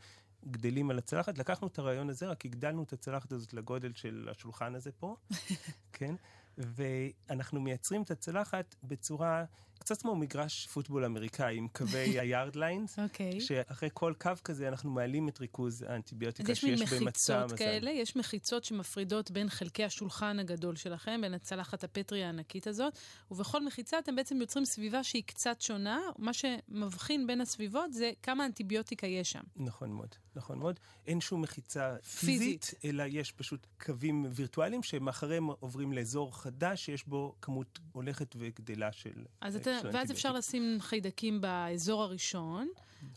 גדלים 0.46 0.90
על 0.90 0.98
הצלחת. 0.98 1.38
לקחנו 1.38 1.68
את 1.68 1.78
הרעיון 1.78 2.10
הזה, 2.10 2.26
רק 2.26 2.44
הגדלנו 2.44 2.82
את 2.82 2.92
הצלחת 2.92 3.32
הזאת 3.32 3.54
לגודל 3.54 3.92
של 3.94 4.28
השולחן 4.30 4.74
הזה 4.74 4.92
פה, 4.92 5.16
כן? 5.98 6.14
ואנחנו 6.58 7.60
מייצרים 7.60 8.02
את 8.02 8.10
הצלחת 8.10 8.74
בצורה 8.82 9.44
קצת 9.78 10.02
כמו 10.02 10.16
מגרש 10.16 10.66
פוטבול 10.66 11.04
אמריקאי 11.04 11.56
עם 11.56 11.68
קווי 11.68 11.98
היארד 12.20 12.56
ליינס, 12.56 12.98
okay. 12.98 13.40
שאחרי 13.40 13.88
כל 13.94 14.12
קו 14.18 14.30
כזה 14.44 14.68
אנחנו 14.68 14.90
מעלים 14.90 15.28
את 15.28 15.40
ריכוז 15.40 15.82
האנטיביוטיקה 15.82 16.54
שיש 16.54 16.80
במצע 16.80 16.80
המזל. 16.80 16.94
יש 16.94 17.00
מין 17.00 17.08
מחיצות 17.08 17.58
כאלה, 17.58 17.90
יש 17.90 18.16
מחיצות 18.16 18.64
שמפרידות 18.64 19.30
בין 19.30 19.48
חלקי 19.48 19.84
השולחן 19.84 20.38
הגדול 20.38 20.76
שלכם, 20.76 21.20
בין 21.20 21.34
הצלחת 21.34 21.84
הפטרי 21.84 22.24
הענקית 22.24 22.66
הזאת, 22.66 22.98
ובכל 23.30 23.64
מחיצה 23.64 23.98
אתם 23.98 24.16
בעצם 24.16 24.40
יוצרים 24.40 24.64
סביבה 24.64 25.04
שהיא 25.04 25.22
קצת 25.26 25.60
שונה, 25.60 26.00
מה 26.18 26.32
שמבחין 26.32 27.26
בין 27.26 27.40
הסביבות 27.40 27.92
זה 27.92 28.10
כמה 28.22 28.46
אנטיביוטיקה 28.46 29.06
יש 29.06 29.32
שם. 29.32 29.42
נכון 29.56 29.90
מאוד, 29.92 30.14
נכון 30.36 30.58
מאוד. 30.58 30.80
אין 31.06 31.20
שום 31.20 31.42
מחיצה 31.42 31.96
פיזית, 31.96 32.64
פיזית. 32.64 32.84
אלא 32.84 33.04
יש 33.08 33.32
פשוט 33.32 33.66
קווים 33.86 34.26
וירטואליים 34.30 34.82
שמאחריהם 34.82 35.46
עוברים 35.46 35.92
לאזור 35.92 36.36
חדש 36.36 36.84
שיש 36.84 37.06
בו 37.06 37.34
כמות 37.42 37.78
הולכת 37.92 38.34
וגדלה 38.38 38.92
של... 38.92 39.24
אז 39.40 39.56
ואז 39.92 40.10
אפשר 40.10 40.32
לשים 40.32 40.76
חיידקים 40.80 41.40
באזור 41.40 42.02
הראשון, 42.02 42.68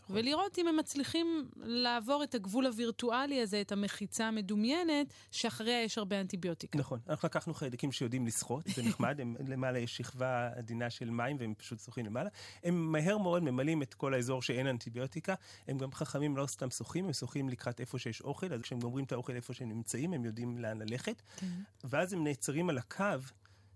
נכון. 0.02 0.16
ולראות 0.16 0.58
אם 0.58 0.68
הם 0.68 0.76
מצליחים 0.76 1.48
לעבור 1.56 2.24
את 2.24 2.34
הגבול 2.34 2.66
הווירטואלי 2.66 3.40
הזה, 3.40 3.60
את 3.60 3.72
המחיצה 3.72 4.28
המדומיינת, 4.28 5.12
שאחריה 5.30 5.82
יש 5.82 5.98
הרבה 5.98 6.20
אנטיביוטיקה. 6.20 6.78
נכון. 6.78 6.98
אנחנו 7.08 7.26
לקחנו 7.26 7.54
חיידקים 7.54 7.92
שיודעים 7.92 8.26
לשחות, 8.26 8.64
זה 8.74 8.82
נחמד, 8.82 9.20
הם, 9.20 9.36
למעלה 9.48 9.78
יש 9.78 9.96
שכבה 9.96 10.50
עדינה 10.56 10.90
של 10.90 11.10
מים 11.10 11.36
והם 11.40 11.54
פשוט 11.54 11.80
שוחים 11.80 12.06
למעלה. 12.06 12.30
הם 12.64 12.92
מהר 12.92 13.18
מאוד 13.18 13.42
ממלאים 13.42 13.82
את 13.82 13.94
כל 13.94 14.14
האזור 14.14 14.42
שאין 14.42 14.66
אנטיביוטיקה. 14.66 15.34
הם 15.68 15.78
גם 15.78 15.92
חכמים, 15.92 16.36
לא 16.36 16.46
סתם 16.46 16.70
שוחים, 16.70 17.04
הם 17.04 17.12
שוחים 17.12 17.48
לקראת 17.48 17.80
איפה 17.80 17.98
שיש 17.98 18.20
אוכל, 18.20 18.52
אז 18.52 18.60
כשהם 18.60 18.78
גומרים 18.80 19.04
את 19.04 19.12
האוכל 19.12 19.32
איפה 19.32 19.54
שהם 19.54 19.68
נמצאים, 19.68 20.12
הם 20.12 20.24
יודעים 20.24 20.58
לאן 20.58 20.82
ללכת. 20.82 21.22
כן. 21.36 21.46
ואז 21.84 22.12
הם 22.12 22.24
נעצרים 22.24 22.70
על 22.70 22.78
הקו 22.78 23.04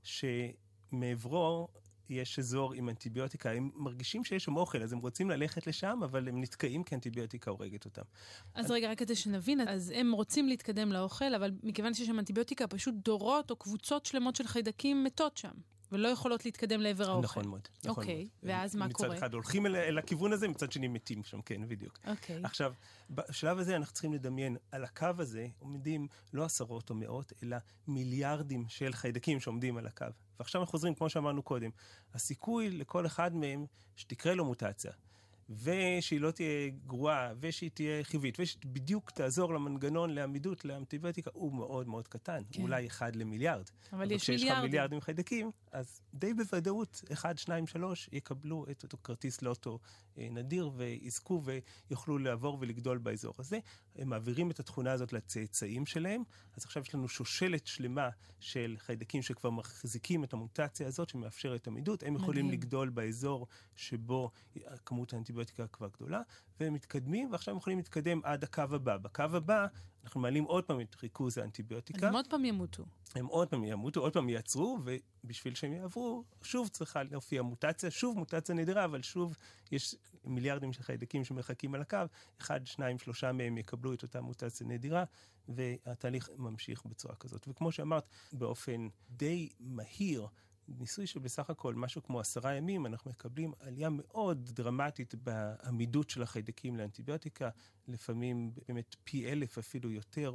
שמעברו 0.03 1.69
יש 2.09 2.39
אזור 2.39 2.73
עם 2.73 2.89
אנטיביוטיקה, 2.89 3.51
הם 3.51 3.71
מרגישים 3.75 4.25
שיש 4.25 4.45
שם 4.45 4.57
אוכל, 4.57 4.83
אז 4.83 4.93
הם 4.93 4.99
רוצים 4.99 5.31
ללכת 5.31 5.67
לשם, 5.67 6.01
אבל 6.05 6.29
הם 6.29 6.41
נתקעים 6.41 6.85
כי 6.85 6.95
אנטיביוטיקה 6.95 7.51
הורגת 7.51 7.85
אותם. 7.85 8.03
אז 8.55 8.71
רגע, 8.71 8.91
רק 8.91 8.99
כדי 8.99 9.15
שנבין, 9.15 9.69
אז 9.69 9.93
הם 9.97 10.13
רוצים 10.13 10.49
להתקדם 10.49 10.93
לאוכל, 10.93 11.35
אבל 11.35 11.51
מכיוון 11.63 11.95
שיש 11.95 12.07
שם 12.07 12.19
אנטיביוטיקה, 12.19 12.67
פשוט 12.67 12.95
דורות 12.95 13.51
או 13.51 13.57
קבוצות 13.57 14.07
שלמות 14.07 14.37
של 14.37 14.47
חיידקים 14.47 15.05
מתות 15.05 15.37
שם. 15.37 15.72
ולא 15.93 16.09
יכולות 16.09 16.45
להתקדם 16.45 16.81
לעבר 16.81 17.11
האוכל. 17.11 17.25
נכון 17.25 17.49
מאוד. 17.49 17.69
נכון 17.85 18.05
אוקיי, 18.05 18.17
מאוד. 18.17 18.29
ואז 18.43 18.77
מה 18.77 18.87
מצד 18.87 18.95
קורה? 18.95 19.09
מצד 19.09 19.19
אחד 19.19 19.35
הולכים 19.35 19.67
אל, 19.67 19.77
אל 19.77 19.99
הכיוון 19.99 20.33
הזה, 20.33 20.49
מצד 20.49 20.73
שני 20.73 20.89
מתים 20.89 21.25
שם, 21.25 21.43
כן, 21.43 21.69
בדיוק. 21.69 21.99
אוקיי. 22.07 22.41
עכשיו, 22.45 22.73
בשלב 23.11 23.59
הזה 23.59 23.77
אנחנו 23.77 23.93
צריכים 23.93 24.13
לדמיין, 24.13 24.57
על 24.73 24.85
הקו 24.85 25.09
הזה 25.19 25.47
עומדים 25.59 26.09
לא 26.33 26.45
עשרות 26.45 26.91
או 26.91 26.95
מאות, 26.95 27.33
אלא 27.43 27.57
מיליארדים 27.89 28.65
של 28.69 28.93
חיידקים 28.93 29.41
שעומדים 29.41 29.77
על 29.77 29.87
הקו. 29.87 30.07
ועכשיו 30.39 30.61
אנחנו 30.61 30.71
חוזרים, 30.71 30.95
כמו 30.95 31.11
שאמרנו 31.11 31.43
קודם, 31.43 31.71
הסיכוי 32.15 32.71
לכל 32.71 33.07
אחד 33.07 33.35
מהם 33.35 33.67
שתקרה 33.97 34.35
לו 34.35 34.45
מוטציה. 34.45 34.93
ושהיא 35.63 36.21
לא 36.21 36.31
תהיה 36.31 36.71
גרועה, 36.87 37.33
ושהיא 37.41 37.71
תהיה 37.75 38.05
חיובית, 38.05 38.37
ושבדיוק 38.41 39.11
תעזור 39.11 39.55
למנגנון 39.55 40.11
לעמידות 40.11 40.65
לאנטיביוטיקה, 40.65 41.31
הוא 41.35 41.55
מאוד 41.55 41.89
מאוד 41.89 42.09
קטן, 42.09 42.43
כן. 42.51 42.63
אולי 42.63 42.87
אחד 42.87 43.17
למיליארד. 43.17 43.65
אבל 43.93 44.11
יש 44.11 44.11
מיליארדים. 44.11 44.19
כשיש 44.19 44.45
לך 44.45 44.59
מיליארדים 44.63 45.01
חיידקים, 45.01 45.51
אז 45.73 46.01
די 46.15 46.35
בוודאות, 46.35 47.03
אחד, 47.13 47.39
שניים, 47.39 47.67
שלוש, 47.67 48.09
יקבלו 48.13 48.67
את 48.71 48.83
אותו 48.83 48.99
כרטיס 49.05 49.43
לוטו 49.43 49.79
נדיר, 50.17 50.71
ויזכו 50.77 51.43
ויוכלו 51.45 52.19
לעבור 52.19 52.59
ולגדול 52.61 52.99
באזור 52.99 53.35
הזה. 53.39 53.59
הם 53.97 54.09
מעבירים 54.09 54.51
את 54.51 54.61
התכונה 54.61 54.93
הזאת 54.93 55.13
לצאצאים 55.13 55.87
שלהם, 55.87 56.23
אז 56.57 56.65
עכשיו 56.65 56.83
יש 56.83 56.95
לנו 56.95 57.09
שושלת 57.09 57.67
שלמה 57.67 58.09
של 58.41 58.77
חיידקים 58.79 59.23
שכבר 59.23 59.51
מחזיקים 59.51 60.25
את 60.25 60.33
המוטציה 60.33 60.87
הזאת, 60.87 61.09
שמאפשרת 61.09 61.67
עמידות. 61.67 62.03
הם 62.03 62.17
יכולים 62.17 62.47
מדהים. 62.47 62.61
לגדול 62.61 62.89
באזור 62.89 63.47
שבו 63.77 64.31
כמות 64.87 65.13
האנטיביוטיקה 65.13 65.43
האנטיביוטיקה 65.43 65.67
כבר 65.67 65.89
גדולה, 65.89 66.23
והם 66.61 66.75
מתקדמים, 66.75 67.33
ועכשיו 67.33 67.53
הם 67.53 67.59
יכולים 67.59 67.79
להתקדם 67.79 68.21
עד 68.25 68.45
הקו 68.45 68.63
הבא. 68.71 68.97
בקו 68.97 69.23
הבא 69.23 69.67
אנחנו 70.05 70.21
מעלים 70.21 70.45
עוד 70.45 70.65
פעם 70.65 70.81
את 70.81 70.97
ריכוז 71.03 71.39
האנטיביוטיקה. 71.39 72.09
הם 72.09 72.15
עוד 72.15 72.27
פעם 72.27 72.45
ימותו. 72.45 72.85
הם 73.15 73.27
עוד 73.27 73.49
פעם 73.49 73.65
ימותו, 73.65 74.01
עוד 74.01 74.13
פעם 74.13 74.29
ייעצרו, 74.29 74.79
ובשביל 75.25 75.55
שהם 75.55 75.73
יעברו, 75.73 76.25
שוב 76.43 76.69
צריכה 76.69 77.03
להופיע 77.03 77.43
מוטציה, 77.43 77.91
שוב 77.91 78.19
מוטציה 78.19 78.55
נדירה, 78.55 78.85
אבל 78.85 79.03
שוב 79.03 79.37
יש 79.73 79.95
מיליארדים 80.25 80.73
של 80.73 80.83
חיידקים 80.83 81.25
שמחכים 81.25 81.75
על 81.75 81.81
הקו, 81.81 81.99
אחד, 82.41 82.67
שניים, 82.67 82.99
שלושה 82.99 83.33
מהם 83.33 83.59
יקבלו 83.59 83.95
את 83.95 84.03
אותה 84.03 84.21
מוטציה 84.21 84.67
נדירה, 84.67 85.05
והתהליך 85.49 86.31
ממשיך 86.37 86.85
בצורה 86.87 87.15
כזאת. 87.15 87.49
וכמו 87.49 87.73
שאמרת, 87.73 88.09
באופן 88.33 88.89
די 89.11 89.49
מהיר, 89.61 90.27
ניסוי 90.69 91.07
שבסך 91.07 91.51
הכל 91.51 91.75
משהו 91.75 92.03
כמו 92.03 92.21
עשרה 92.21 92.55
ימים, 92.55 92.87
אנחנו 92.87 93.11
מקבלים 93.11 93.53
עלייה 93.61 93.89
מאוד 93.91 94.51
דרמטית 94.53 95.15
בעמידות 95.15 96.11
של 96.11 96.23
החיידקים 96.23 96.77
לאנטיביוטיקה, 96.77 97.49
לפעמים 97.89 98.53
באמת 98.69 98.97
פי 99.05 99.33
אלף 99.33 99.59
אפילו 99.59 99.91
יותר 99.91 100.35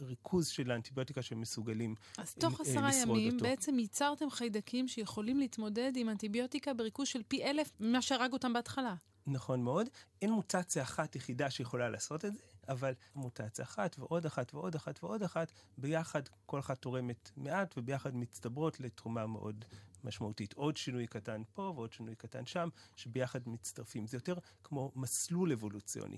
בריכוז 0.00 0.48
של 0.48 0.70
האנטיביוטיקה 0.70 1.22
שהם 1.22 1.40
מסוגלים 1.40 1.94
לשרוד 1.94 2.16
אותו. 2.16 2.22
אז 2.22 2.34
תוך 2.34 2.60
עשרה 2.60 2.90
ימים 2.94 3.34
אותו. 3.34 3.44
בעצם 3.44 3.78
ייצרתם 3.78 4.30
חיידקים 4.30 4.88
שיכולים 4.88 5.38
להתמודד 5.38 5.92
עם 5.96 6.08
אנטיביוטיקה 6.08 6.74
בריכוז 6.74 7.08
של 7.08 7.22
פי 7.28 7.44
אלף 7.44 7.72
ממה 7.80 8.02
שהרג 8.02 8.32
אותם 8.32 8.52
בהתחלה. 8.52 8.94
נכון 9.26 9.62
מאוד. 9.62 9.88
אין 10.22 10.32
מוטציה 10.32 10.82
אחת 10.82 11.16
יחידה 11.16 11.50
שיכולה 11.50 11.88
לעשות 11.88 12.24
את 12.24 12.36
זה. 12.36 12.42
אבל 12.68 12.94
מוטציה 13.14 13.64
אחת 13.64 13.96
ועוד 13.98 14.26
אחת 14.26 14.54
ועוד 14.54 14.74
אחת 14.74 15.04
ועוד 15.04 15.22
אחת, 15.22 15.52
ביחד 15.78 16.22
כל 16.46 16.58
אחת 16.58 16.78
תורמת 16.78 17.30
מעט 17.36 17.78
וביחד 17.78 18.16
מצטברות 18.16 18.80
לתרומה 18.80 19.26
מאוד 19.26 19.64
משמעותית. 20.04 20.52
עוד 20.52 20.76
שינוי 20.76 21.06
קטן 21.06 21.42
פה 21.54 21.72
ועוד 21.76 21.92
שינוי 21.92 22.14
קטן 22.14 22.46
שם, 22.46 22.68
שביחד 22.96 23.40
מצטרפים. 23.46 24.06
זה 24.06 24.16
יותר 24.16 24.34
כמו 24.64 24.92
מסלול 24.96 25.52
אבולוציוני. 25.52 26.16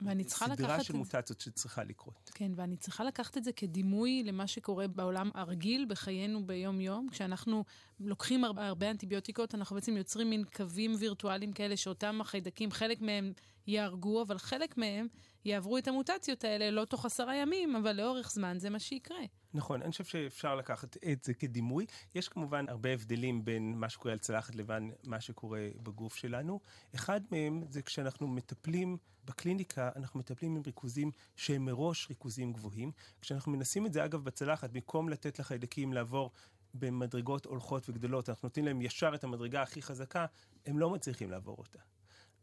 ואני 0.00 0.24
צריכה 0.24 0.44
לקחת 0.44 0.52
את 0.54 0.58
זה... 0.58 0.64
סדרה 0.64 0.84
של 0.84 0.96
מוטציות 0.96 1.40
שצריכה 1.40 1.84
לקרות. 1.84 2.30
כן, 2.34 2.52
ואני 2.56 2.76
צריכה 2.76 3.04
לקחת 3.04 3.36
את 3.36 3.44
זה 3.44 3.52
כדימוי 3.52 4.22
למה 4.26 4.46
שקורה 4.46 4.88
בעולם 4.88 5.30
הרגיל, 5.34 5.86
בחיינו 5.88 6.46
ביום-יום. 6.46 7.08
כשאנחנו 7.10 7.64
לוקחים 8.00 8.44
הרבה, 8.44 8.66
הרבה 8.66 8.90
אנטיביוטיקות, 8.90 9.54
אנחנו 9.54 9.76
בעצם 9.76 9.96
יוצרים 9.96 10.30
מין 10.30 10.44
קווים 10.56 10.94
וירטואליים 10.98 11.52
כאלה 11.52 11.76
שאותם 11.76 12.20
החיידקים, 12.20 12.70
חלק 12.70 13.00
מהם 13.00 13.32
יהרגו, 13.66 14.22
אבל 14.22 14.38
חלק 14.38 14.76
מהם 14.76 15.06
יעברו 15.44 15.78
את 15.78 15.88
המוטציות 15.88 16.44
האלה 16.44 16.70
לא 16.70 16.84
תוך 16.84 17.04
עשרה 17.04 17.36
ימים, 17.36 17.76
אבל 17.76 17.96
לאורך 17.96 18.30
זמן 18.30 18.58
זה 18.58 18.70
מה 18.70 18.78
שיקרה. 18.78 19.20
נכון, 19.58 19.82
אני 19.82 19.90
חושב 19.90 20.04
שאפשר 20.04 20.54
לקחת 20.54 20.96
את 21.12 21.24
זה 21.24 21.34
כדימוי. 21.34 21.86
יש 22.14 22.28
כמובן 22.28 22.68
הרבה 22.68 22.92
הבדלים 22.92 23.44
בין 23.44 23.74
מה 23.76 23.88
שקורה 23.88 24.12
על 24.12 24.18
צלחת 24.18 24.54
לבין 24.54 24.92
מה 25.04 25.20
שקורה 25.20 25.68
בגוף 25.82 26.16
שלנו. 26.16 26.60
אחד 26.94 27.20
מהם 27.30 27.62
זה 27.70 27.82
כשאנחנו 27.82 28.28
מטפלים 28.28 28.96
בקליניקה, 29.24 29.90
אנחנו 29.96 30.20
מטפלים 30.20 30.56
עם 30.56 30.62
ריכוזים 30.66 31.10
שהם 31.36 31.64
מראש 31.64 32.06
ריכוזים 32.08 32.52
גבוהים. 32.52 32.92
כשאנחנו 33.20 33.52
מנסים 33.52 33.86
את 33.86 33.92
זה, 33.92 34.04
אגב, 34.04 34.24
בצלחת, 34.24 34.70
במקום 34.70 35.08
לתת 35.08 35.38
לחיידקים 35.38 35.92
לעבור 35.92 36.30
במדרגות 36.74 37.46
הולכות 37.46 37.88
וגדלות, 37.88 38.28
אנחנו 38.28 38.46
נותנים 38.46 38.66
להם 38.66 38.82
ישר 38.82 39.14
את 39.14 39.24
המדרגה 39.24 39.62
הכי 39.62 39.82
חזקה, 39.82 40.26
הם 40.66 40.78
לא 40.78 40.90
מצליחים 40.90 41.30
לעבור 41.30 41.56
אותה. 41.58 41.78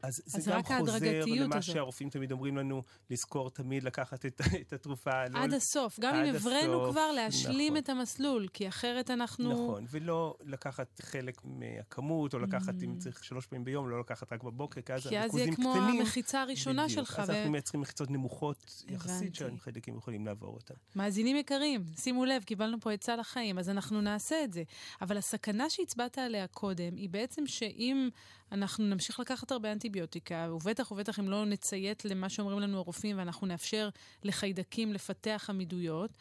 אז 0.08 0.22
זה 0.26 0.38
אז 0.38 0.48
גם 0.48 0.58
רק 0.58 0.66
חוזר 0.80 1.26
למה 1.26 1.56
הזאת. 1.58 1.74
שהרופאים 1.74 2.10
תמיד 2.10 2.32
אומרים 2.32 2.58
לנו, 2.58 2.84
לזכור 3.10 3.50
תמיד 3.50 3.84
לקחת 3.84 4.26
את, 4.26 4.42
את 4.62 4.74
התרופה. 4.74 5.26
לא 5.30 5.40
עד 5.40 5.54
הסוף, 5.54 6.00
גם 6.00 6.16
אם 6.16 6.30
עד 6.30 6.36
הבראנו 6.36 6.82
הסוף, 6.82 6.92
כבר, 6.92 7.12
להשלים 7.12 7.74
נכון. 7.74 7.84
את 7.84 7.90
המסלול, 7.90 8.48
כי 8.54 8.68
אחרת 8.68 9.12
אנחנו... 9.12 9.52
נכון, 9.54 9.86
ולא 9.90 10.36
לקחת 10.44 11.02
חלק 11.02 11.42
מהכמות, 11.44 12.34
או 12.34 12.40
לקחת, 12.40 12.74
אם 12.84 12.98
צריך 12.98 13.24
שלוש 13.24 13.46
פעמים 13.46 13.66
ביום, 13.66 13.90
לא 13.90 14.00
לקחת 14.00 14.34
רק 14.34 14.44
בבוקר, 14.44 14.82
כי 14.82 14.94
אז 14.94 15.06
Mm. 15.06 15.10
כי 15.10 15.18
אז 15.20 15.24
הריכוזים 15.24 15.46
יהיה 15.46 15.56
כמו 15.56 15.74
קטנים. 15.74 16.00
המחיצה 16.00 16.42
הראשונה 16.42 16.84
בדיוק. 16.86 17.00
שלך. 17.08 17.20
אז 17.20 17.30
ו- 17.30 17.34
אנחנו 17.34 17.52
מייצרים 17.52 17.82
מחיצות 17.82 18.12
נמוכות. 18.12 18.84
יחסית, 18.88 19.36
שהחיידקים 19.36 19.98
יכולים 19.98 20.26
לעבור 20.26 20.54
אותן. 20.54 20.74
מאזינים 20.96 21.38
יקרים, 21.38 21.84
שימו 21.98 22.26
לב, 22.26 22.44
קיבלנו 22.44 22.80
פה 22.80 22.92
עצה 22.92 23.16
לחיים, 23.16 23.60
אז 23.60 23.70
אנחנו 23.70 24.02
נעשה 24.02 24.44
את 24.44 24.54
זה. 24.54 24.64
אבל 25.02 25.18
הסכנה 25.18 25.70
שהצבעת 25.70 26.18
עליה 26.18 26.48
קודם, 26.48 26.96
היא 26.96 27.10
בעצם 27.10 27.48
שאם 27.48 28.10
אנחנו 28.52 28.86
נמשיך 28.86 29.20
לקחת 29.20 29.52
הרבה 29.52 29.72
אנטיביוטיקה, 29.72 30.48
ובטח 30.52 30.92
ובטח 30.92 31.20
אם 31.20 31.30
לא 31.30 31.46
נציית 31.46 32.06
למה 32.06 32.30
שאומרים 32.30 32.60
לנו 32.60 32.78
הרופאים, 32.78 33.18
ואנחנו 33.18 33.48
נאפשר 33.48 33.90
לחיידקים 34.24 34.94
לפתח 34.94 35.46
עמידויות, 35.50 36.12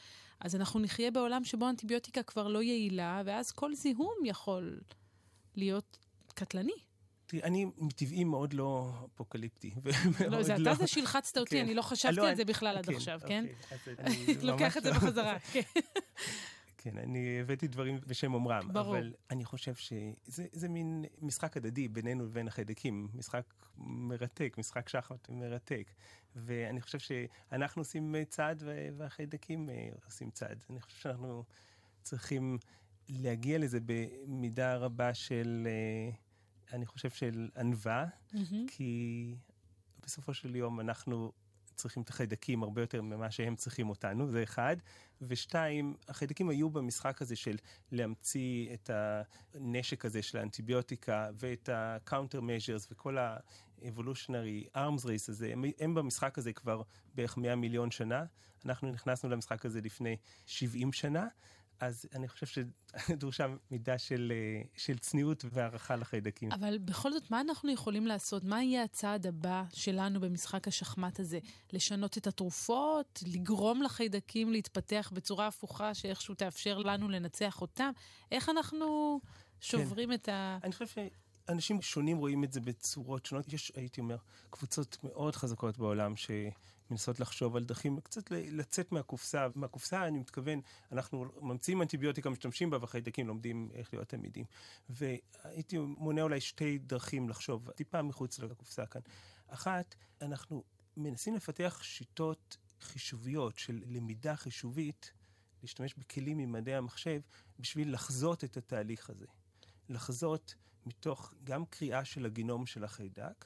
אז 0.41 0.57
אנחנו 0.57 0.81
נחיה 0.81 1.11
בעולם 1.11 1.45
שבו 1.45 1.69
אנטיביוטיקה 1.69 2.23
כבר 2.23 2.49
לא 2.49 2.63
יעילה, 2.63 3.23
ואז 3.25 3.51
כל 3.53 3.75
זיהום 3.75 4.15
יכול 4.25 4.81
להיות 5.57 5.99
קטלני. 6.35 6.73
תראי, 7.27 7.43
אני 7.43 7.67
מטבעי 7.79 8.25
מאוד 8.25 8.53
לא 8.53 8.93
אפוקליפטי. 9.15 9.75
לא, 10.31 10.43
זה 10.43 10.57
אתה 10.57 10.75
זה 10.75 10.87
שהלחצת 10.87 11.39
אותי, 11.39 11.51
כן. 11.51 11.65
אני 11.65 11.75
לא 11.75 11.83
חשבתי 11.83 12.17
לא, 12.17 12.29
על 12.29 12.37
זה 12.37 12.45
בכלל 12.45 12.77
עד 12.77 12.87
כן, 12.87 12.95
עכשיו, 12.95 13.21
כן? 13.27 13.45
אוקיי, 13.73 13.95
אז 13.99 13.99
אני 13.99 14.35
לוקח 14.51 14.77
את 14.77 14.83
זה 14.83 14.91
לא- 14.91 14.97
בחזרה, 14.97 15.39
כן. 15.53 15.61
כן, 16.85 16.99
אני 16.99 17.41
הבאתי 17.41 17.69
דברים 17.69 17.99
בשם 18.07 18.35
אומרם. 18.35 18.73
ברור. 18.73 18.99
אבל 18.99 19.15
אני 19.31 19.45
חושב 19.45 19.75
שזה 19.75 20.47
זה 20.53 20.69
מין 20.69 21.05
משחק 21.23 21.57
הדדי 21.57 21.89
בינינו 21.89 22.27
לבין 22.27 22.49
החיידקים. 22.49 23.09
משחק 23.15 23.55
מרתק, 23.77 24.55
משחק 24.59 24.89
שחמט 24.89 25.29
מרתק. 25.29 25.91
ואני 26.37 26.81
חושב 26.81 26.99
שאנחנו 26.99 27.81
עושים 27.81 28.15
צעד 28.29 28.63
והחיידקים 28.97 29.71
אה, 29.71 29.89
עושים 30.05 30.31
צעד. 30.31 30.65
אני 30.71 30.81
חושב 30.81 30.99
שאנחנו 30.99 31.45
צריכים 32.03 32.59
להגיע 33.09 33.59
לזה 33.59 33.79
במידה 33.87 34.77
רבה 34.77 35.15
של, 35.15 35.69
אה, 35.71 36.17
אני 36.77 36.87
חושב, 36.87 37.11
של 37.11 37.49
ענווה, 37.57 38.07
מהמם. 38.33 38.67
כי 38.69 39.35
בסופו 40.03 40.35
של 40.35 40.57
יום 40.57 40.81
אנחנו 40.81 41.33
צריכים 41.75 42.03
את 42.03 42.09
החיידקים 42.09 42.63
הרבה 42.63 42.81
יותר 42.81 43.03
ממה 43.03 43.31
שהם 43.31 43.57
צריכים 43.57 43.89
אותנו, 43.89 44.29
זה 44.29 44.43
אחד. 44.43 44.77
ושתיים, 45.23 45.95
החיידקים 46.09 46.49
היו 46.49 46.71
במשחק 46.71 47.23
הזה 47.23 47.37
של 47.37 47.57
להמציא 47.93 48.75
את 48.75 48.91
הנשק 49.55 50.05
הזה 50.05 50.23
של 50.23 50.39
האנטיביוטיקה 50.39 51.29
ואת 51.39 51.69
ה-counter 51.69 52.39
measures 52.39 52.87
וכל 52.91 53.19
ה-evolutionary 53.19 54.77
arms 54.77 55.05
race 55.05 55.29
הזה, 55.29 55.49
הם, 55.53 55.65
הם 55.79 55.95
במשחק 55.95 56.39
הזה 56.39 56.53
כבר 56.53 56.83
בערך 57.15 57.37
100 57.37 57.57
מיליון 57.57 57.91
שנה. 57.91 58.25
אנחנו 58.65 58.93
נכנסנו 58.93 59.29
למשחק 59.29 59.67
הזה 59.67 59.81
לפני 59.81 60.17
70 60.47 60.93
שנה. 60.93 61.27
אז 61.81 62.07
אני 62.15 62.29
חושב 62.29 62.47
שדרושה 62.47 63.47
מידה 63.71 63.99
של, 63.99 64.33
אה, 64.35 64.63
של 64.77 64.99
צניעות 64.99 65.45
והערכה 65.53 65.97
לחיידקים. 65.97 66.53
אבל 66.53 66.79
בכל 66.79 67.13
זאת, 67.13 67.31
מה 67.31 67.41
אנחנו 67.41 67.73
יכולים 67.73 68.07
לעשות? 68.07 68.45
מה 68.45 68.63
יהיה 68.63 68.83
הצעד 68.83 69.27
הבא 69.27 69.65
שלנו 69.73 70.21
במשחק 70.21 70.69
השחמט 70.69 71.21
הזה? 71.21 71.39
לשנות 71.73 72.19
את 72.19 72.27
התרופות? 72.27 73.23
לגרום 73.27 73.83
לחיידקים 73.83 74.53
להתפתח 74.53 75.13
בצורה 75.15 75.47
הפוכה 75.47 75.95
שאיכשהו 75.95 76.35
תאפשר 76.35 76.79
לנו 76.79 77.09
לנצח 77.09 77.61
אותם? 77.61 77.91
איך 78.33 78.49
אנחנו 78.49 79.21
שוברים 79.61 80.13
את 80.13 80.29
ה... 80.29 80.59
אני 80.65 80.73
חושב 80.73 80.87
שאנשים 81.49 81.83
שונים 81.83 82.17
רואים 82.17 82.45
את 82.45 82.53
זה 82.53 82.61
בצורות 82.61 83.27
שונות. 83.27 83.53
יש, 83.53 83.73
הייתי 83.75 84.01
אומר, 84.01 84.17
קבוצות 84.51 84.99
מאוד 85.05 85.37
חזקות 85.37 85.79
בעולם 85.79 86.17
שמנסות 86.89 87.21
לחשוב 87.21 87.57
על 87.57 87.65
דרכים 87.65 88.01
קצת 88.01 88.31
לצאת 88.31 88.93
מהקופסה. 88.93 89.49
מהקופסה 89.55 90.07
אני 90.07 90.19
מתכוון, 90.19 90.61
אנחנו 90.93 91.25
ממציאים 91.41 91.83
אנטיביוטיקה, 91.83 92.31
משתמשים 92.31 92.71
בה, 92.71 92.79
והחיידקים 92.81 93.27
לומדים 93.27 93.71
איך 93.75 93.95
להיות 93.95 94.09
תלמידים. 94.09 94.45
והייתי 94.89 95.79
מונה 95.79 96.23
אולי 96.23 96.41
שתי 96.41 96.79
דרכים 96.79 97.29
לחשוב, 97.29 97.71
טיפה 97.71 98.03
מחוץ 98.03 98.39
לקופסה 98.39 98.87
כאן. 98.87 99.01
אחת, 99.47 99.95
אנחנו 100.23 100.65
מנסים 100.97 101.35
לפתח 101.35 101.81
שיטות 101.83 102.57
חישוביות 102.81 103.59
של 103.59 103.83
למידה 103.87 104.37
חישובית, 104.37 105.13
להשתמש 105.63 105.95
בכלים 105.95 106.39
ממדעי 106.39 106.75
המחשב, 106.75 107.21
בשביל 107.59 107.95
לחזות 107.95 108.45
את 108.45 108.57
התהליך 108.57 109.11
הזה. 109.11 109.27
לחזות 109.89 110.55
מתוך 110.87 111.35
גם 111.45 111.67
קריאה 111.67 112.05
של 112.05 112.27
הגנום 112.27 112.67
של 112.67 112.85
החיידק, 112.85 113.45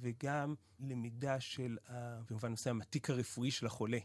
וגם 0.00 0.54
למידה 0.80 1.40
של, 1.40 1.78
במובן 2.30 2.52
מסוים, 2.52 2.80
התיק 2.80 3.10
הרפואי 3.10 3.50
של 3.50 3.66
החולה. 3.66 3.98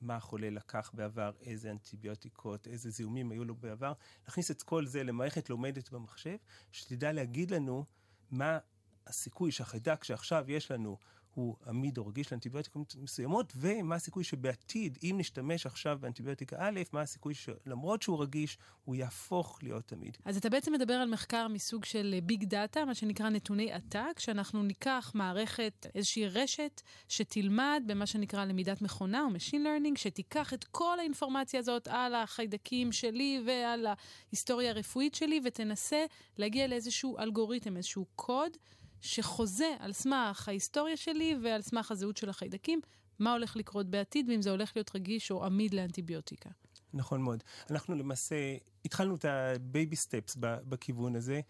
מה 0.00 0.16
החולה 0.16 0.50
לקח 0.50 0.90
בעבר, 0.94 1.32
איזה 1.40 1.70
אנטיביוטיקות, 1.70 2.66
איזה 2.66 2.90
זיהומים 2.90 3.30
היו 3.30 3.44
לו 3.44 3.54
בעבר. 3.54 3.92
להכניס 4.24 4.50
את 4.50 4.62
כל 4.62 4.86
זה 4.86 5.04
למערכת 5.04 5.50
לומדת 5.50 5.90
במחשב, 5.90 6.36
שתדע 6.72 7.12
להגיד 7.12 7.50
לנו 7.50 7.84
מה 8.30 8.58
הסיכוי 9.06 9.52
שהחיידק 9.52 10.04
שעכשיו 10.04 10.50
יש 10.50 10.70
לנו 10.70 10.98
הוא 11.34 11.56
עמיד 11.66 11.98
או 11.98 12.06
רגיש 12.06 12.32
לאנטיביוטיקות 12.32 12.96
מסוימות, 12.98 13.52
ומה 13.56 13.94
הסיכוי 13.94 14.24
שבעתיד, 14.24 14.98
אם 15.02 15.14
נשתמש 15.18 15.66
עכשיו 15.66 15.98
באנטיביוטיקה 16.00 16.56
א', 16.60 16.80
מה 16.92 17.00
הסיכוי 17.00 17.34
שלמרות 17.34 18.02
שהוא 18.02 18.22
רגיש, 18.22 18.58
הוא 18.84 18.94
יהפוך 18.94 19.58
להיות 19.62 19.92
עמיד. 19.92 20.18
אז 20.24 20.36
אתה 20.36 20.50
בעצם 20.50 20.72
מדבר 20.72 20.94
על 20.94 21.10
מחקר 21.10 21.48
מסוג 21.48 21.84
של 21.84 22.14
ביג 22.22 22.44
דאטה, 22.44 22.84
מה 22.84 22.94
שנקרא 22.94 23.28
נתוני 23.28 23.72
עתק, 23.72 24.18
שאנחנו 24.18 24.62
ניקח 24.62 25.12
מערכת, 25.14 25.86
איזושהי 25.94 26.28
רשת, 26.28 26.82
שתלמד 27.08 27.82
במה 27.86 28.06
שנקרא 28.06 28.44
למידת 28.44 28.82
מכונה 28.82 29.22
או 29.22 29.28
Machine 29.28 29.64
Learning, 29.64 29.98
שתיקח 29.98 30.54
את 30.54 30.64
כל 30.64 30.98
האינפורמציה 30.98 31.60
הזאת 31.60 31.88
על 31.88 32.14
החיידקים 32.14 32.92
שלי 32.92 33.42
ועל 33.46 33.86
ההיסטוריה 33.86 34.70
הרפואית 34.70 35.14
שלי, 35.14 35.40
ותנסה 35.44 36.04
להגיע 36.38 36.66
לאיזשהו 36.66 37.18
אלגוריתם, 37.18 37.76
איזשהו 37.76 38.06
קוד, 38.16 38.56
שחוזה 39.00 39.74
על 39.78 39.92
סמך 39.92 40.48
ההיסטוריה 40.48 40.96
שלי 40.96 41.36
ועל 41.42 41.62
סמך 41.62 41.90
הזהות 41.90 42.16
של 42.16 42.28
החיידקים, 42.28 42.80
מה 43.18 43.32
הולך 43.32 43.56
לקרות 43.56 43.86
בעתיד, 43.86 44.28
ואם 44.28 44.42
זה 44.42 44.50
הולך 44.50 44.72
להיות 44.76 44.94
רגיש 44.94 45.30
או 45.30 45.44
עמיד 45.44 45.74
לאנטיביוטיקה. 45.74 46.50
נכון 46.94 47.22
מאוד. 47.22 47.42
אנחנו 47.70 47.94
למעשה 47.94 48.56
התחלנו 48.84 49.14
את 49.14 49.24
ה 49.24 49.38
baby 49.38 49.96
steps 49.96 50.36
בכיוון 50.40 51.16
הזה. 51.16 51.40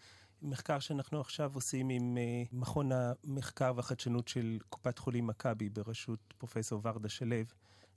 מחקר 0.41 0.79
שאנחנו 0.79 1.21
עכשיו 1.21 1.51
עושים 1.53 1.89
עם 1.89 2.17
uh, 2.17 2.47
מכון 2.51 2.89
המחקר 2.91 3.73
והחדשנות 3.75 4.27
של 4.27 4.57
קופת 4.69 4.97
חולים 4.97 5.27
מכבי 5.27 5.69
בראשות 5.69 6.19
פרופסור 6.37 6.81
ורדה 6.83 7.09
שלו. 7.09 7.35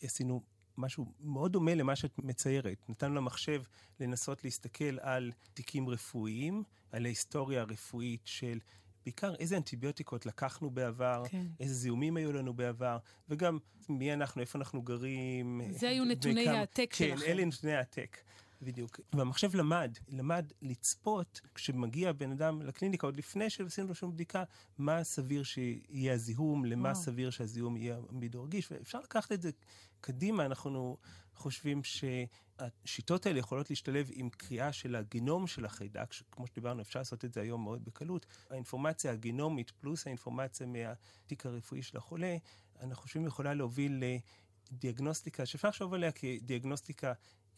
עשינו 0.02 0.42
משהו 0.76 1.12
מאוד 1.20 1.52
דומה 1.52 1.74
למה 1.74 1.96
שאת 1.96 2.18
מציירת. 2.18 2.88
נתנו 2.88 3.14
למחשב 3.14 3.62
לנסות 4.00 4.44
להסתכל 4.44 4.98
על 5.00 5.32
תיקים 5.54 5.88
רפואיים, 5.88 6.62
על 6.92 7.04
ההיסטוריה 7.04 7.60
הרפואית 7.60 8.20
של 8.24 8.58
בעיקר 9.04 9.34
איזה 9.34 9.56
אנטיביוטיקות 9.56 10.26
לקחנו 10.26 10.70
בעבר, 10.70 11.22
כן. 11.28 11.46
איזה 11.60 11.74
זיהומים 11.74 12.16
היו 12.16 12.32
לנו 12.32 12.54
בעבר, 12.54 12.98
וגם 13.28 13.58
מי 13.88 14.12
אנחנו, 14.12 14.40
איפה 14.40 14.58
אנחנו 14.58 14.82
גרים. 14.82 15.60
זה 15.70 15.88
היו 15.88 16.04
נתוני 16.04 16.48
העתק 16.48 16.88
כן, 16.90 17.16
שלכם. 17.16 17.26
אלה 17.26 17.44
נתוני 17.44 17.74
העתק. 17.74 18.16
בדיוק. 18.64 19.00
והמחשב 19.12 19.54
למד, 19.54 19.98
למד 20.08 20.52
לצפות, 20.62 21.40
כשמגיע 21.54 22.12
בן 22.12 22.32
אדם 22.32 22.62
לקליניקה, 22.62 23.06
עוד 23.06 23.16
לפני 23.16 23.50
שעשינו 23.50 23.88
לו 23.88 23.94
שום 23.94 24.12
בדיקה, 24.12 24.44
מה 24.78 25.04
סביר 25.04 25.42
שיהיה 25.42 26.12
הזיהום, 26.12 26.64
למה 26.64 26.88
וואו. 26.88 27.02
סביר 27.02 27.30
שהזיהום 27.30 27.76
יהיה 27.76 27.98
עמיד 28.10 28.34
או 28.34 28.42
רגיש, 28.42 28.72
ואפשר 28.72 29.00
לקחת 29.00 29.32
את 29.32 29.42
זה 29.42 29.50
קדימה, 30.00 30.46
אנחנו 30.46 30.96
חושבים 31.34 31.80
שהשיטות 31.84 33.26
האלה 33.26 33.38
יכולות 33.38 33.70
להשתלב 33.70 34.10
עם 34.12 34.28
קריאה 34.30 34.72
של 34.72 34.96
הגנום 34.96 35.46
של 35.46 35.64
החיידק, 35.64 36.12
שכמו 36.12 36.46
שדיברנו, 36.46 36.82
אפשר 36.82 36.98
לעשות 36.98 37.24
את 37.24 37.32
זה 37.32 37.40
היום 37.40 37.64
מאוד 37.64 37.84
בקלות. 37.84 38.26
האינפורמציה 38.50 39.12
הגנומית 39.12 39.70
פלוס 39.70 40.06
האינפורמציה 40.06 40.66
מהתיק 40.66 41.46
הרפואי 41.46 41.82
של 41.82 41.96
החולה, 41.96 42.36
אנחנו 42.80 43.02
חושבים 43.02 43.26
יכולה 43.26 43.54
להוביל 43.54 44.02
לדיאגנוסטיקה, 44.72 45.46
שאפשר 45.46 45.68
לחשוב 45.68 45.94
עליה 45.94 46.12
כדיאגנוסטיקה 46.12 47.12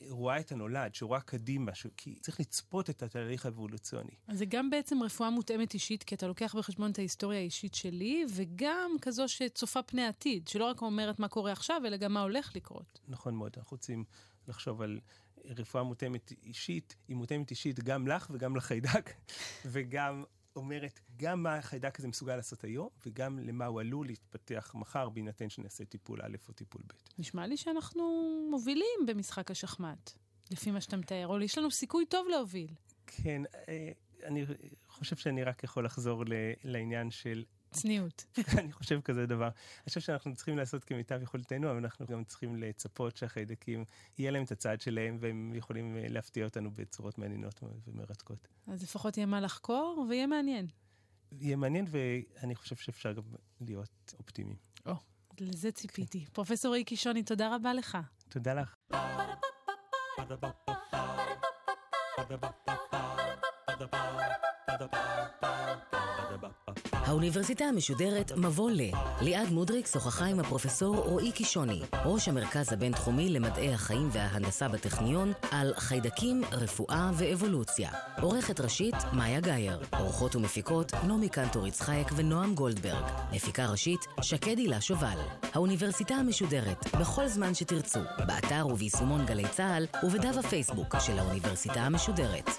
רואה 0.09 0.41
את 0.41 0.53
הנולד, 0.53 0.95
שרואה 0.95 1.21
קדימה, 1.21 1.75
ש... 1.75 1.87
כי 1.97 2.15
צריך 2.15 2.41
לצפות 2.41 2.91
את 2.91 3.03
התהליך 3.03 3.47
האבולוציוני. 3.47 4.11
אז 4.29 4.39
זה 4.39 4.45
גם 4.45 4.71
בעצם 4.71 5.03
רפואה 5.03 5.31
מותאמת 5.31 5.75
אישית, 5.75 6.03
כי 6.03 6.15
אתה 6.15 6.27
לוקח 6.27 6.57
בחשבון 6.57 6.91
את 6.91 6.99
ההיסטוריה 6.99 7.39
האישית 7.39 7.75
שלי, 7.75 8.25
וגם 8.35 8.91
כזו 9.01 9.29
שצופה 9.29 9.83
פני 9.83 10.07
עתיד, 10.07 10.49
שלא 10.49 10.65
רק 10.65 10.83
אומרת 10.83 11.19
מה 11.19 11.29
קורה 11.29 11.53
עכשיו, 11.53 11.83
אלא 11.87 11.97
גם 11.97 12.13
מה 12.13 12.23
הולך 12.23 12.57
לקרות. 12.57 13.01
נכון 13.09 13.35
מאוד, 13.35 13.53
אנחנו 13.57 13.75
רוצים 13.75 14.05
לחשוב 14.49 14.83
על 14.83 15.01
רפואה 15.45 15.83
מותאמת 15.85 16.33
אישית, 16.43 16.97
היא 17.09 17.17
מותאמת 17.17 17.51
אישית 17.51 17.81
גם 17.81 18.09
לך 18.09 18.31
וגם 18.31 18.57
לחיידק, 18.57 19.13
וגם 19.73 20.25
אומרת 20.57 21.01
גם 21.17 21.43
מה 21.43 21.57
החיידק 21.57 21.99
הזה 21.99 22.09
מסוגל 22.09 22.37
לעשות 22.37 22.65
היום, 22.65 22.89
וגם 23.07 23.39
למה 23.39 23.67
הוא 23.67 23.81
עלול 23.81 24.07
להתפתח 24.07 24.73
מחר, 24.75 25.09
בהינתן 25.09 25.49
שנעשה 25.49 25.85
טיפול 25.85 26.23
א' 26.23 26.37
או 26.49 26.53
טיפול 26.53 26.83
ב'. 26.87 26.93
נשמע 27.21 27.47
לי 27.47 27.57
שאנחנו 27.57 28.03
מובילים 28.51 29.07
במשחק 29.07 29.51
השחמט, 29.51 30.11
לפי 30.51 30.71
מה 30.71 30.81
שאתה 30.81 30.97
מתאר, 30.97 31.27
או 31.27 31.41
יש 31.41 31.59
לנו 31.59 31.71
סיכוי 31.71 32.07
טוב 32.07 32.29
להוביל. 32.29 32.75
כן, 33.07 33.43
אה, 33.69 33.93
אני 34.25 34.45
חושב 34.89 35.17
שאני 35.17 35.45
רק 35.45 35.65
יכול 35.65 35.85
לחזור 35.85 36.25
לעניין 36.65 37.11
של 37.11 37.45
צניעות. 37.71 38.25
אני 38.59 38.73
חושב 38.73 39.01
כזה 39.01 39.27
דבר. 39.27 39.47
אני 39.47 39.89
חושב 39.89 40.01
שאנחנו 40.01 40.35
צריכים 40.35 40.57
לעשות 40.57 40.85
כמיטב 40.85 41.23
יכולתנו, 41.23 41.71
אבל 41.71 41.77
אנחנו 41.77 42.07
גם 42.07 42.25
צריכים 42.25 42.57
לצפות 42.57 43.17
שהחיידקים, 43.17 43.85
יהיה 44.19 44.31
להם 44.31 44.45
את 44.45 44.53
הצעד 44.53 44.81
שלהם, 44.81 45.17
והם 45.21 45.53
יכולים 45.55 45.97
אה, 45.97 46.05
להפתיע 46.09 46.45
אותנו 46.45 46.71
בצורות 46.71 47.19
מעניינות 47.19 47.61
ומרתקות. 47.87 48.49
אז 48.67 48.83
לפחות 48.83 49.17
יהיה 49.17 49.27
מה 49.27 49.41
לחקור, 49.41 50.07
ויהיה 50.09 50.27
מעניין. 50.27 50.67
יהיה 51.41 51.57
מעניין, 51.57 51.87
ואני 51.89 52.55
חושב 52.55 52.77
שאפשר 52.77 53.13
גם 53.13 53.23
להיות 53.61 54.15
אופטימיים. 54.19 54.57
או, 54.87 54.95
לזה 55.41 55.73
ציפיתי. 55.73 56.25
כן. 56.25 56.31
פרופסור 56.33 56.75
איקי 56.75 56.97
שוני, 56.97 57.23
תודה 57.23 57.55
רבה 57.55 57.75
לך. 57.75 57.99
תודה 58.29 58.55
לך. 58.55 58.77
האוניברסיטה 67.07 67.65
המשודרת 67.65 68.33
מבוא 68.37 68.71
ל. 68.71 68.81
ליעד 69.21 69.51
מודריק 69.51 69.87
שוחחה 69.87 70.25
עם 70.25 70.41
הפרופסור 70.41 70.97
רועי 70.97 71.33
קישוני, 71.33 71.81
ראש 72.05 72.29
המרכז 72.29 72.73
הבינתחומי 72.73 73.29
למדעי 73.29 73.75
החיים 73.75 74.09
וההנדסה 74.13 74.69
בטכניון, 74.69 75.33
על 75.51 75.73
חיידקים, 75.77 76.43
רפואה 76.53 77.11
ואבולוציה. 77.15 77.91
עורכת 78.21 78.61
ראשית, 78.61 78.95
מאיה 79.13 79.41
גאייר. 79.41 79.83
עורכות 79.99 80.37
ומפיקות, 80.37 80.95
נעמי 80.95 81.29
קנטור 81.29 81.67
יצחייק 81.67 82.09
ונועם 82.17 82.55
גולדברג. 82.55 83.05
מפיקה 83.33 83.67
ראשית, 83.67 84.01
שקד 84.23 84.59
הילה 84.59 84.81
שובל. 84.81 85.19
האוניברסיטה 85.55 86.15
המשודרת, 86.15 86.97
בכל 87.01 87.29
זמן 87.29 87.55
שתרצו, 87.55 88.01
באתר 88.27 88.67
וביישומון 88.67 89.27
גלי 89.27 89.49
צה"ל 89.49 89.87
ובדף 90.03 90.37
הפייסבוק 90.37 90.97
של 91.01 91.19
האוניברסיטה 91.19 91.81
המשודרת. 91.81 92.51